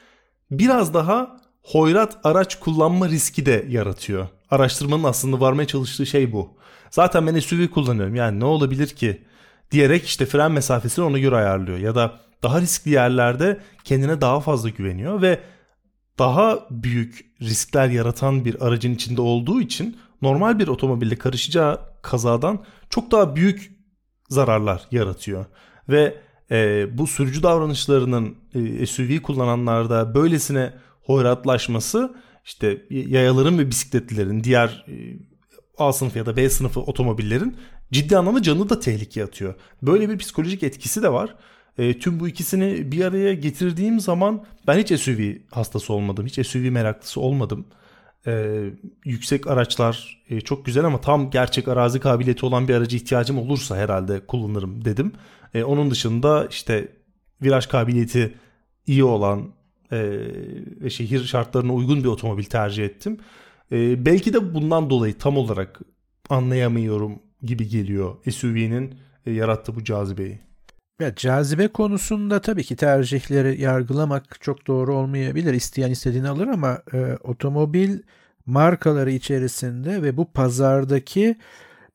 [0.51, 4.29] biraz daha hoyrat araç kullanma riski de yaratıyor.
[4.53, 6.51] Araştırmanın aslında varmaya çalıştığı şey bu.
[6.91, 9.23] Zaten ben SUV kullanıyorum yani ne olabilir ki
[9.71, 11.79] diyerek işte fren mesafesini ona göre ayarlıyor.
[11.79, 15.41] Ya da daha riskli yerlerde kendine daha fazla güveniyor ve
[16.19, 23.11] daha büyük riskler yaratan bir aracın içinde olduğu için normal bir otomobille karışacağı kazadan çok
[23.11, 23.73] daha büyük
[24.29, 25.47] zararlar yaratıyor.
[25.89, 26.15] Ve
[26.51, 30.73] e, bu sürücü davranışlarının e, SUV kullananlarda böylesine
[31.03, 32.15] hoyratlaşması
[32.45, 34.95] işte yayaların ve bisikletlilerin diğer e,
[35.79, 37.57] A sınıfı ya da B sınıfı otomobillerin
[37.93, 39.55] ciddi anlamda canını da tehlikeye atıyor.
[39.83, 41.37] Böyle bir psikolojik etkisi de var.
[41.79, 46.27] E, tüm bu ikisini bir araya getirdiğim zaman ben hiç SUV hastası olmadım.
[46.27, 47.67] Hiç SUV meraklısı olmadım.
[48.27, 48.65] E,
[49.05, 53.77] yüksek araçlar e, çok güzel ama tam gerçek arazi kabiliyeti olan bir araca ihtiyacım olursa
[53.77, 55.13] herhalde kullanırım dedim.
[55.55, 56.89] E, onun dışında işte
[57.43, 58.35] viraj kabiliyeti
[58.87, 59.53] iyi olan
[60.81, 63.19] ve şehir şartlarına uygun bir otomobil tercih ettim.
[63.73, 65.81] E, belki de bundan dolayı tam olarak
[66.31, 68.95] anlayamıyorum gibi geliyor SUV'nin
[69.27, 70.39] e, yarattığı bu cazibeyi.
[71.01, 75.55] Ya cazibe konusunda tabii ki tercihleri yargılamak çok doğru olmayabilir.
[75.55, 77.99] İsteyen istediğini alır ama e, otomobil
[78.47, 81.37] markaları içerisinde ve bu pazardaki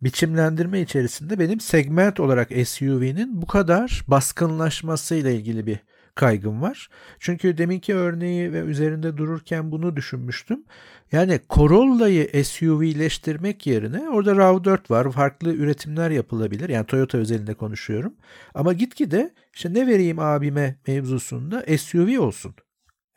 [0.01, 5.79] biçimlendirme içerisinde benim segment olarak SUV'nin bu kadar baskınlaşmasıyla ilgili bir
[6.17, 6.89] kaygım var.
[7.19, 10.63] Çünkü deminki örneği ve üzerinde dururken bunu düşünmüştüm.
[11.11, 15.11] Yani Corolla'yı SUV'leştirmek yerine orada RAV4 var.
[15.11, 16.69] Farklı üretimler yapılabilir.
[16.69, 18.13] Yani Toyota özelinde konuşuyorum.
[18.53, 22.55] Ama gitgide işte ne vereyim abime mevzusunda SUV olsun.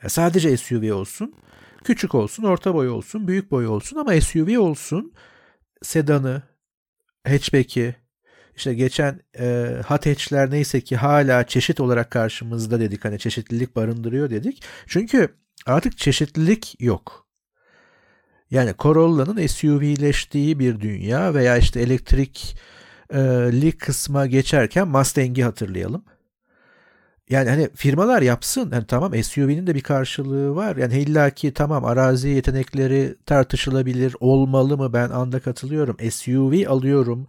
[0.03, 1.35] Yani sadece SUV olsun.
[1.85, 5.13] Küçük olsun, orta boy olsun, büyük boy olsun ama SUV olsun.
[5.83, 6.43] Sedanı,
[7.27, 7.97] hatchback'i,
[8.61, 13.05] İşte geçen e, hatchler neyse ki hala çeşit olarak karşımızda dedik.
[13.05, 14.63] Hani çeşitlilik barındırıyor dedik.
[14.87, 15.29] Çünkü
[15.67, 17.27] artık çeşitlilik yok.
[18.51, 26.05] Yani Corolla'nın SUV'leştiği bir dünya veya işte elektrikli kısma geçerken Mustang'i hatırlayalım.
[27.31, 28.71] Yani hani firmalar yapsın.
[28.73, 30.77] Yani tamam SUV'nin de bir karşılığı var.
[30.77, 34.17] Yani illaki tamam arazi yetenekleri tartışılabilir.
[34.21, 34.93] Olmalı mı?
[34.93, 35.97] Ben anda katılıyorum.
[36.11, 37.29] SUV alıyorum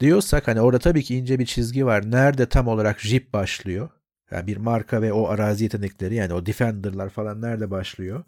[0.00, 2.10] diyorsak hani orada tabii ki ince bir çizgi var.
[2.10, 3.88] Nerede tam olarak Jeep başlıyor?
[4.30, 8.24] Yani bir marka ve o arazi yetenekleri yani o Defender'lar falan nerede başlıyor?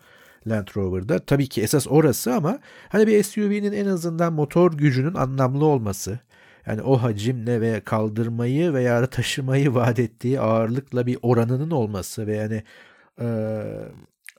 [0.46, 1.18] Land Rover'da.
[1.18, 2.58] Tabii ki esas orası ama
[2.88, 6.18] hani bir SUV'nin en azından motor gücünün anlamlı olması,
[6.66, 12.62] yani o hacimle ve kaldırmayı veya taşımayı vaat ettiği ağırlıkla bir oranının olması ve yani
[13.20, 13.26] e,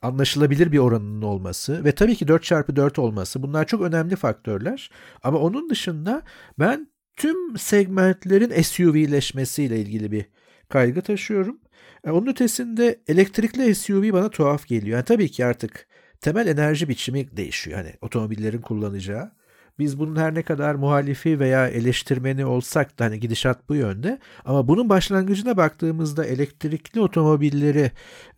[0.01, 4.91] anlaşılabilir bir oranının olması ve tabii ki 4x4 olması bunlar çok önemli faktörler.
[5.23, 6.21] Ama onun dışında
[6.59, 10.25] ben tüm segmentlerin SUV'leşmesiyle ilgili bir
[10.69, 11.59] kaygı taşıyorum.
[12.07, 14.97] E, onun ötesinde elektrikli SUV bana tuhaf geliyor.
[14.97, 15.87] Yani tabii ki artık
[16.21, 17.77] temel enerji biçimi değişiyor.
[17.77, 19.31] Hani otomobillerin kullanacağı.
[19.79, 24.19] Biz bunun her ne kadar muhalifi veya eleştirmeni olsak da hani gidişat bu yönde.
[24.45, 27.91] Ama bunun başlangıcına baktığımızda elektrikli otomobilleri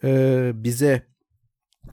[0.04, 1.04] e, bize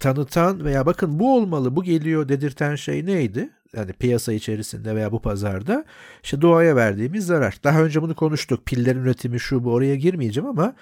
[0.01, 3.51] tanıtan veya bakın bu olmalı bu geliyor dedirten şey neydi?
[3.77, 5.85] Yani piyasa içerisinde veya bu pazarda
[6.23, 7.55] işte doğaya verdiğimiz zarar.
[7.65, 8.67] Daha önce bunu konuştuk.
[8.67, 10.75] Pillerin üretimi şu bu oraya girmeyeceğim ama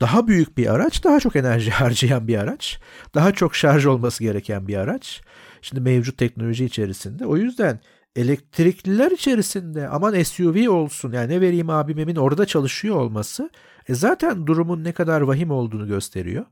[0.00, 2.80] daha büyük bir araç, daha çok enerji harcayan bir araç,
[3.14, 5.20] daha çok şarj olması gereken bir araç.
[5.62, 7.26] Şimdi mevcut teknoloji içerisinde.
[7.26, 7.80] O yüzden
[8.16, 13.50] elektrikliler içerisinde aman SUV olsun yani ne vereyim abimemin orada çalışıyor olması
[13.88, 16.44] e zaten durumun ne kadar vahim olduğunu gösteriyor.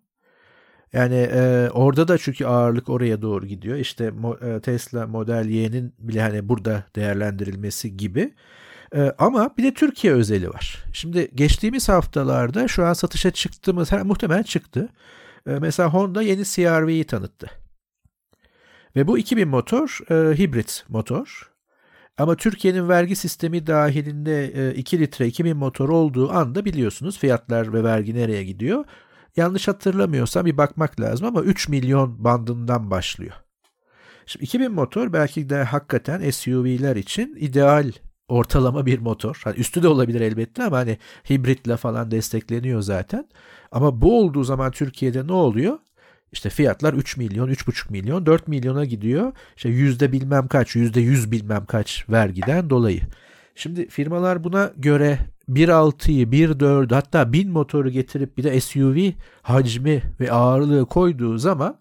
[0.93, 3.77] Yani e, orada da çünkü ağırlık oraya doğru gidiyor.
[3.77, 8.35] İşte mo, e, Tesla Model Y'nin bile hani burada değerlendirilmesi gibi.
[8.95, 10.85] E, ama bir de Türkiye özeli var.
[10.93, 14.89] Şimdi geçtiğimiz haftalarda şu an satışa çıktığımız muhtemelen çıktı.
[15.47, 17.51] E, mesela Honda yeni CRV'yi tanıttı.
[18.97, 21.51] Ve bu 2000 motor e, hibrit motor.
[22.19, 27.85] Ama Türkiye'nin vergi sistemi dahilinde e, 2 litre 2000 motor olduğu anda biliyorsunuz fiyatlar ve
[27.85, 28.85] vergi nereye gidiyor.
[29.37, 33.35] Yanlış hatırlamıyorsam bir bakmak lazım ama 3 milyon bandından başlıyor.
[34.27, 37.93] Şimdi 2000 motor belki de hakikaten SUV'ler için ideal
[38.29, 39.41] ortalama bir motor.
[39.45, 40.99] Hani üstü de olabilir elbette ama hani
[41.31, 43.29] hibritle falan destekleniyor zaten.
[43.73, 45.79] Ama bu olduğu zaman Türkiye'de ne oluyor?
[46.33, 49.33] İşte fiyatlar 3 milyon, 3,5 milyon, 4 milyona gidiyor.
[49.57, 53.01] İşte yüzde bilmem kaç, yüzde yüz bilmem kaç vergiden dolayı.
[53.57, 59.11] Şimdi firmalar buna göre 1.6'yı, 1.4'ü hatta 1000 motoru getirip bir de SUV
[59.43, 61.79] hacmi ve ağırlığı koyduğu zaman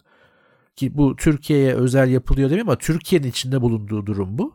[0.76, 4.54] ki bu Türkiye'ye özel yapılıyor demiyorum ama Türkiye'nin içinde bulunduğu durum bu.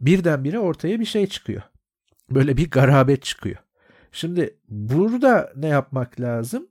[0.00, 1.62] Birdenbire ortaya bir şey çıkıyor.
[2.30, 3.56] Böyle bir garabet çıkıyor.
[4.12, 6.66] Şimdi burada ne yapmak lazım?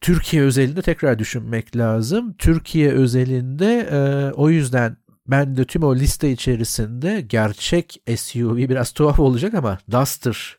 [0.00, 2.34] Türkiye özelinde tekrar düşünmek lazım.
[2.38, 4.96] Türkiye özelinde e, o yüzden
[5.28, 10.56] ben de tüm o liste içerisinde gerçek SUV biraz tuhaf olacak ama Duster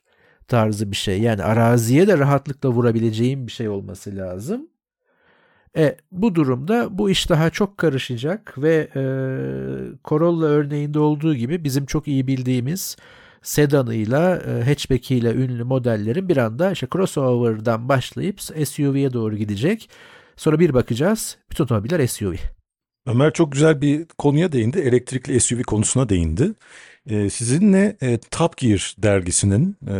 [0.47, 1.21] tarzı bir şey.
[1.21, 4.67] Yani araziye de rahatlıkla vurabileceğim bir şey olması lazım.
[5.77, 9.01] E, bu durumda bu iş daha çok karışacak ve e,
[10.05, 12.97] Corolla örneğinde olduğu gibi bizim çok iyi bildiğimiz
[13.41, 19.89] sedanıyla, e, hatchback'iyle ünlü modellerin bir anda işte crossover'dan başlayıp SUV'ye doğru gidecek.
[20.35, 22.56] Sonra bir bakacağız bütün otomobiller SUV.
[23.07, 24.79] Ömer çok güzel bir konuya değindi.
[24.79, 26.53] Elektrikli SUV konusuna değindi.
[27.09, 29.95] Ee, sizinle e, Top Gear dergisinin e,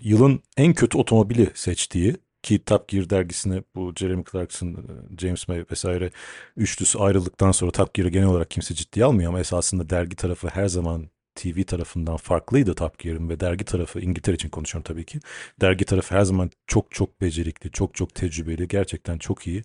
[0.00, 5.64] yılın en kötü otomobili seçtiği ki Top Gear dergisine bu Jeremy Clarkson, e, James May
[5.70, 6.10] vesaire
[6.56, 10.68] üçlüsü ayrıldıktan sonra Top Gear'ı genel olarak kimse ciddiye almıyor ama esasında dergi tarafı her
[10.68, 15.20] zaman TV tarafından farklıydı Top Gear'ın ve dergi tarafı İngiltere için konuşuyorum tabii ki.
[15.60, 19.62] Dergi tarafı her zaman çok çok becerikli, çok çok tecrübeli, gerçekten çok iyi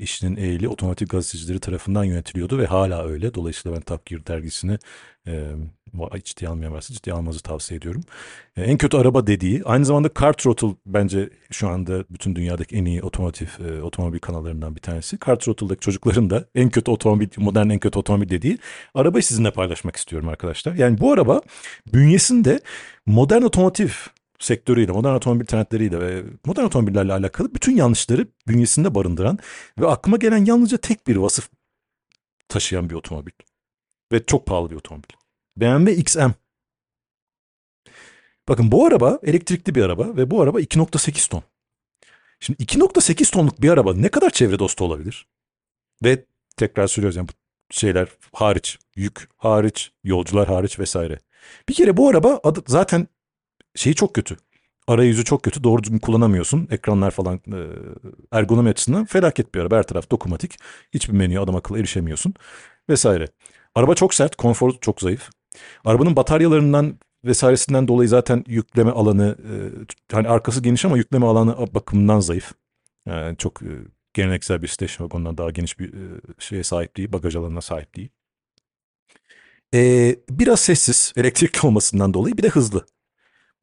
[0.00, 3.34] işinin ehli otomotiv gazetecileri tarafından yönetiliyordu ve hala öyle.
[3.34, 4.78] Dolayısıyla ben Top Gear dergisini
[5.26, 5.44] e,
[6.24, 8.02] ciddiye almayan varsa ciddiye almanızı tavsiye ediyorum.
[8.56, 12.84] E, en kötü araba dediği aynı zamanda Car Throttle bence şu anda bütün dünyadaki en
[12.84, 15.18] iyi otomotiv e, otomobil kanallarından bir tanesi.
[15.26, 18.58] Car Throttle'daki çocukların da en kötü otomobil modern en kötü otomobil dediği
[18.94, 20.74] arabayı sizinle paylaşmak istiyorum arkadaşlar.
[20.74, 21.40] Yani bu araba
[21.92, 22.60] bünyesinde
[23.06, 23.88] modern otomotiv
[24.40, 29.38] sektörüyle, modern otomobil trendleriyle ve modern otomobillerle alakalı bütün yanlışları bünyesinde barındıran
[29.78, 31.48] ve aklıma gelen yalnızca tek bir vasıf
[32.48, 33.32] taşıyan bir otomobil.
[34.12, 35.08] Ve çok pahalı bir otomobil.
[35.56, 36.30] BMW XM.
[38.48, 41.42] Bakın bu araba elektrikli bir araba ve bu araba 2.8 ton.
[42.40, 45.26] Şimdi 2.8 tonluk bir araba ne kadar çevre dostu olabilir?
[46.04, 46.24] Ve
[46.56, 47.28] tekrar söylüyoruz yani
[47.70, 51.18] şeyler hariç, yük hariç, yolcular hariç vesaire.
[51.68, 53.08] Bir kere bu araba adı, zaten
[53.74, 54.36] şeyi çok kötü.
[54.88, 55.64] Arayüzü çok kötü.
[55.64, 56.68] Doğru düzgün kullanamıyorsun.
[56.70, 57.58] Ekranlar falan e,
[58.32, 59.76] ergonomi açısından felaket bir araba.
[59.76, 60.56] Her taraf dokunmatik.
[60.94, 62.34] Hiçbir menüye adam akıllı erişemiyorsun.
[62.88, 63.28] Vesaire.
[63.74, 64.36] Araba çok sert.
[64.36, 65.30] Konforu çok zayıf.
[65.84, 69.54] Arabanın bataryalarından vesairesinden dolayı zaten yükleme alanı e,
[70.14, 72.52] hani arkası geniş ama yükleme alanı bakımından zayıf.
[73.06, 73.70] Yani çok e,
[74.14, 77.12] geleneksel bir station wagon'dan daha geniş bir e, şeye sahip değil.
[77.12, 78.08] Bagaj alanına sahip değil.
[79.74, 82.86] E, biraz sessiz elektrikli olmasından dolayı bir de hızlı.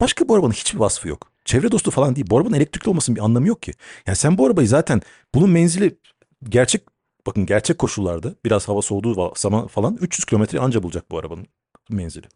[0.00, 1.32] Başka bu arabanın hiçbir vasfı yok.
[1.44, 2.26] Çevre dostu falan değil.
[2.30, 3.72] Bu arabanın elektrikli olmasının bir anlamı yok ki.
[4.06, 5.02] Yani sen bu arabayı zaten
[5.34, 5.98] bunun menzili
[6.48, 6.82] gerçek
[7.26, 11.46] bakın gerçek koşullarda biraz hava soğuduğu zaman falan 300 kilometre anca bulacak bu arabanın
[11.90, 12.26] menzili.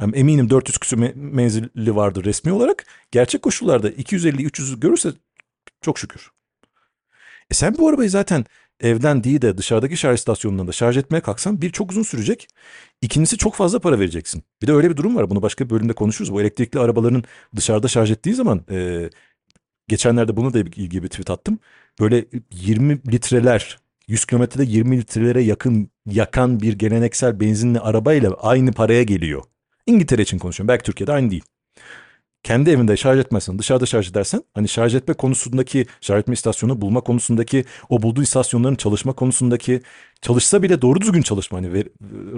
[0.00, 2.86] Yani eminim 400 küsur menzili vardır resmi olarak.
[3.10, 5.12] Gerçek koşullarda 250-300 görürse
[5.80, 6.30] çok şükür.
[7.50, 8.44] E sen bu arabayı zaten
[8.80, 12.48] evden değil de dışarıdaki şarj istasyonundan da şarj etmeye kalksan bir çok uzun sürecek.
[13.02, 14.42] İkincisi çok fazla para vereceksin.
[14.62, 15.30] Bir de öyle bir durum var.
[15.30, 16.32] Bunu başka bir bölümde konuşuruz.
[16.32, 17.24] Bu elektrikli arabaların
[17.56, 19.10] dışarıda şarj ettiği zaman e,
[19.88, 21.58] geçenlerde bunu da ilgili bir tweet attım.
[22.00, 29.02] Böyle 20 litreler 100 kilometrede 20 litrelere yakın yakan bir geleneksel benzinli arabayla aynı paraya
[29.02, 29.42] geliyor.
[29.86, 30.68] İngiltere için konuşuyorum.
[30.68, 31.44] Belki Türkiye'de aynı değil
[32.48, 37.00] kendi evinde şarj etmezsen dışarıda şarj edersen hani şarj etme konusundaki şarj etme istasyonu bulma
[37.00, 39.82] konusundaki o bulduğu istasyonların çalışma konusundaki
[40.22, 41.84] çalışsa bile doğru düzgün çalışma hani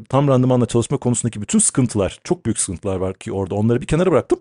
[0.08, 4.12] tam randımanla çalışma konusundaki bütün sıkıntılar çok büyük sıkıntılar var ki orada onları bir kenara
[4.12, 4.40] bıraktım.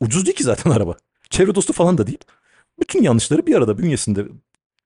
[0.00, 0.96] Ucuz değil ki zaten araba.
[1.30, 2.24] Çevre dostu falan da değil.
[2.80, 4.24] Bütün yanlışları bir arada bünyesinde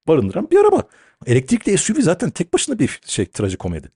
[0.09, 0.83] barındıran bir araba.
[1.27, 3.89] Elektrikli SUV zaten tek başına bir şey trajikomedi.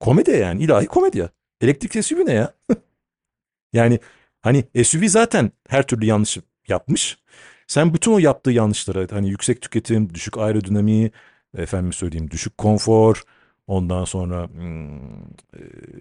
[0.00, 1.28] Komedi yani ilahi komedi ya.
[1.60, 2.54] Elektrikli SUV ne ya?
[3.72, 4.00] yani
[4.42, 6.38] Hani SUV zaten her türlü yanlış
[6.68, 7.18] yapmış.
[7.66, 11.10] Sen bütün o yaptığı yanlışlara hani yüksek tüketim, düşük aerodinamiği,
[11.56, 13.22] efendim söyleyeyim düşük konfor,
[13.66, 15.60] ondan sonra hmm, e,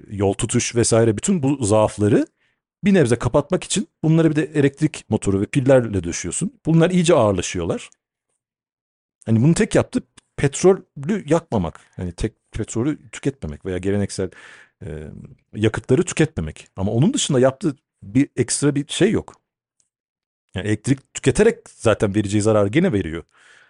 [0.09, 2.27] yol tutuş vesaire bütün bu zaafları
[2.83, 6.59] bir nebze kapatmak için bunları bir de elektrik motoru ve pillerle döşüyorsun.
[6.65, 7.89] Bunlar iyice ağırlaşıyorlar.
[9.25, 10.01] Hani bunu tek yaptı
[10.37, 11.79] petrolü yakmamak.
[11.95, 14.29] Hani tek petrolü tüketmemek veya geleneksel
[14.85, 14.87] e,
[15.55, 16.67] yakıtları tüketmemek.
[16.75, 19.41] Ama onun dışında yaptığı bir ekstra bir şey yok.
[20.55, 23.23] Yani elektrik tüketerek zaten vereceği zarar gene veriyor.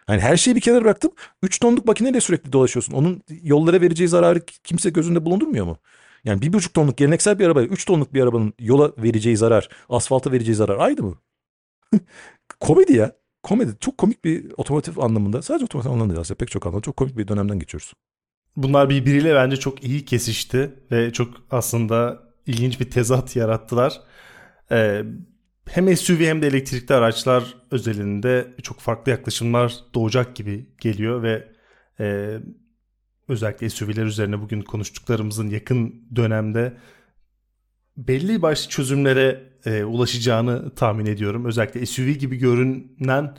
[0.10, 1.12] Yani her şeyi bir kenara bıraktım.
[1.44, 2.94] 3 tonluk makineyle sürekli dolaşıyorsun.
[2.94, 5.78] Onun yollara vereceği zararı kimse gözünde bulundurmuyor mu?
[6.24, 10.32] Yani bir buçuk tonluk geleneksel bir arabaya 3 tonluk bir arabanın yola vereceği zarar, asfalta
[10.32, 11.16] vereceği zarar aynı mı?
[12.60, 13.12] komedi ya.
[13.44, 13.72] Komedi.
[13.80, 15.42] Çok komik bir otomotiv anlamında.
[15.42, 16.38] Sadece otomotiv anlamında değil aslında.
[16.38, 16.82] Pek çok anlamda.
[16.84, 17.94] Çok komik bir dönemden geçiyoruz.
[18.58, 24.02] Bunlar birbiriyle bence çok iyi kesişti ve çok aslında ilginç bir tezat yarattılar.
[24.72, 25.04] Ee,
[25.70, 31.48] hem SUV hem de elektrikli araçlar özelinde çok farklı yaklaşımlar doğacak gibi geliyor ve
[32.00, 32.38] e,
[33.28, 36.78] özellikle SUV'ler üzerine bugün konuştuklarımızın yakın dönemde
[37.98, 41.46] belli başlı çözümlere e, ulaşacağını tahmin ediyorum.
[41.46, 43.38] Özellikle SUV gibi görünen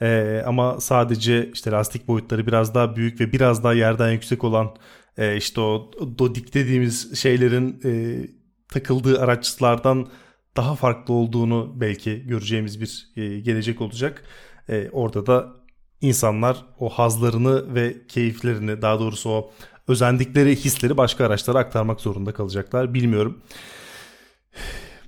[0.00, 4.76] e, ama sadece işte lastik boyutları biraz daha büyük ve biraz daha yerden yüksek olan
[5.16, 8.20] e, işte o dodik dediğimiz şeylerin e,
[8.68, 10.08] takıldığı araçlardan
[10.56, 14.24] daha farklı olduğunu belki göreceğimiz bir e, gelecek olacak.
[14.68, 15.52] E, orada da
[16.00, 19.50] insanlar o hazlarını ve keyiflerini daha doğrusu o
[19.88, 22.94] özendikleri hisleri başka araçlara aktarmak zorunda kalacaklar.
[22.94, 23.42] Bilmiyorum.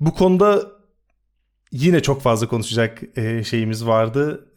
[0.00, 0.72] Bu konuda
[1.72, 4.48] yine çok fazla konuşacak e, şeyimiz vardı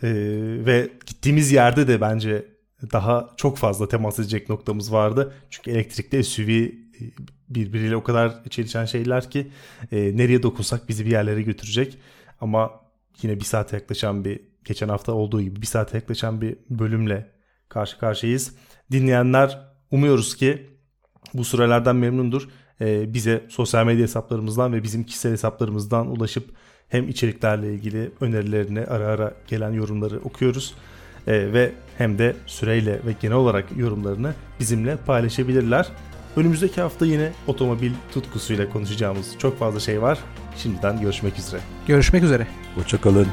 [0.66, 2.46] ve gittiğimiz yerde de bence
[2.94, 5.34] daha çok fazla temas edecek noktamız vardı.
[5.50, 6.70] Çünkü elektrikli SUV
[7.50, 9.48] birbiriyle o kadar çelişen şeyler ki
[9.92, 11.98] e, nereye dokunsak bizi bir yerlere götürecek.
[12.42, 12.72] Ama
[13.22, 17.32] yine bir saate yaklaşan bir geçen hafta olduğu gibi bir saate yaklaşan bir bölümle
[17.70, 18.56] karşı karşıyayız.
[18.92, 19.60] Dinleyenler
[19.92, 20.68] umuyoruz ki
[21.34, 22.50] bu sürelerden memnundur.
[22.82, 26.50] E, bize sosyal medya hesaplarımızdan ve bizim kişisel hesaplarımızdan ulaşıp
[26.90, 30.74] hem içeriklerle ilgili önerilerini ara ara gelen yorumları okuyoruz.
[31.28, 35.88] E, ve hem de süreyle ve genel olarak yorumlarını bizimle paylaşabilirler.
[36.38, 40.20] Önümüzdeki hafta yine otomobil tutkusuyla konuşacağımız çok fazla şey var.
[40.58, 41.62] Şimdiden görüşmek üzere.
[41.88, 42.48] Görüşmek üzere.
[42.76, 43.28] Hoşçakalın.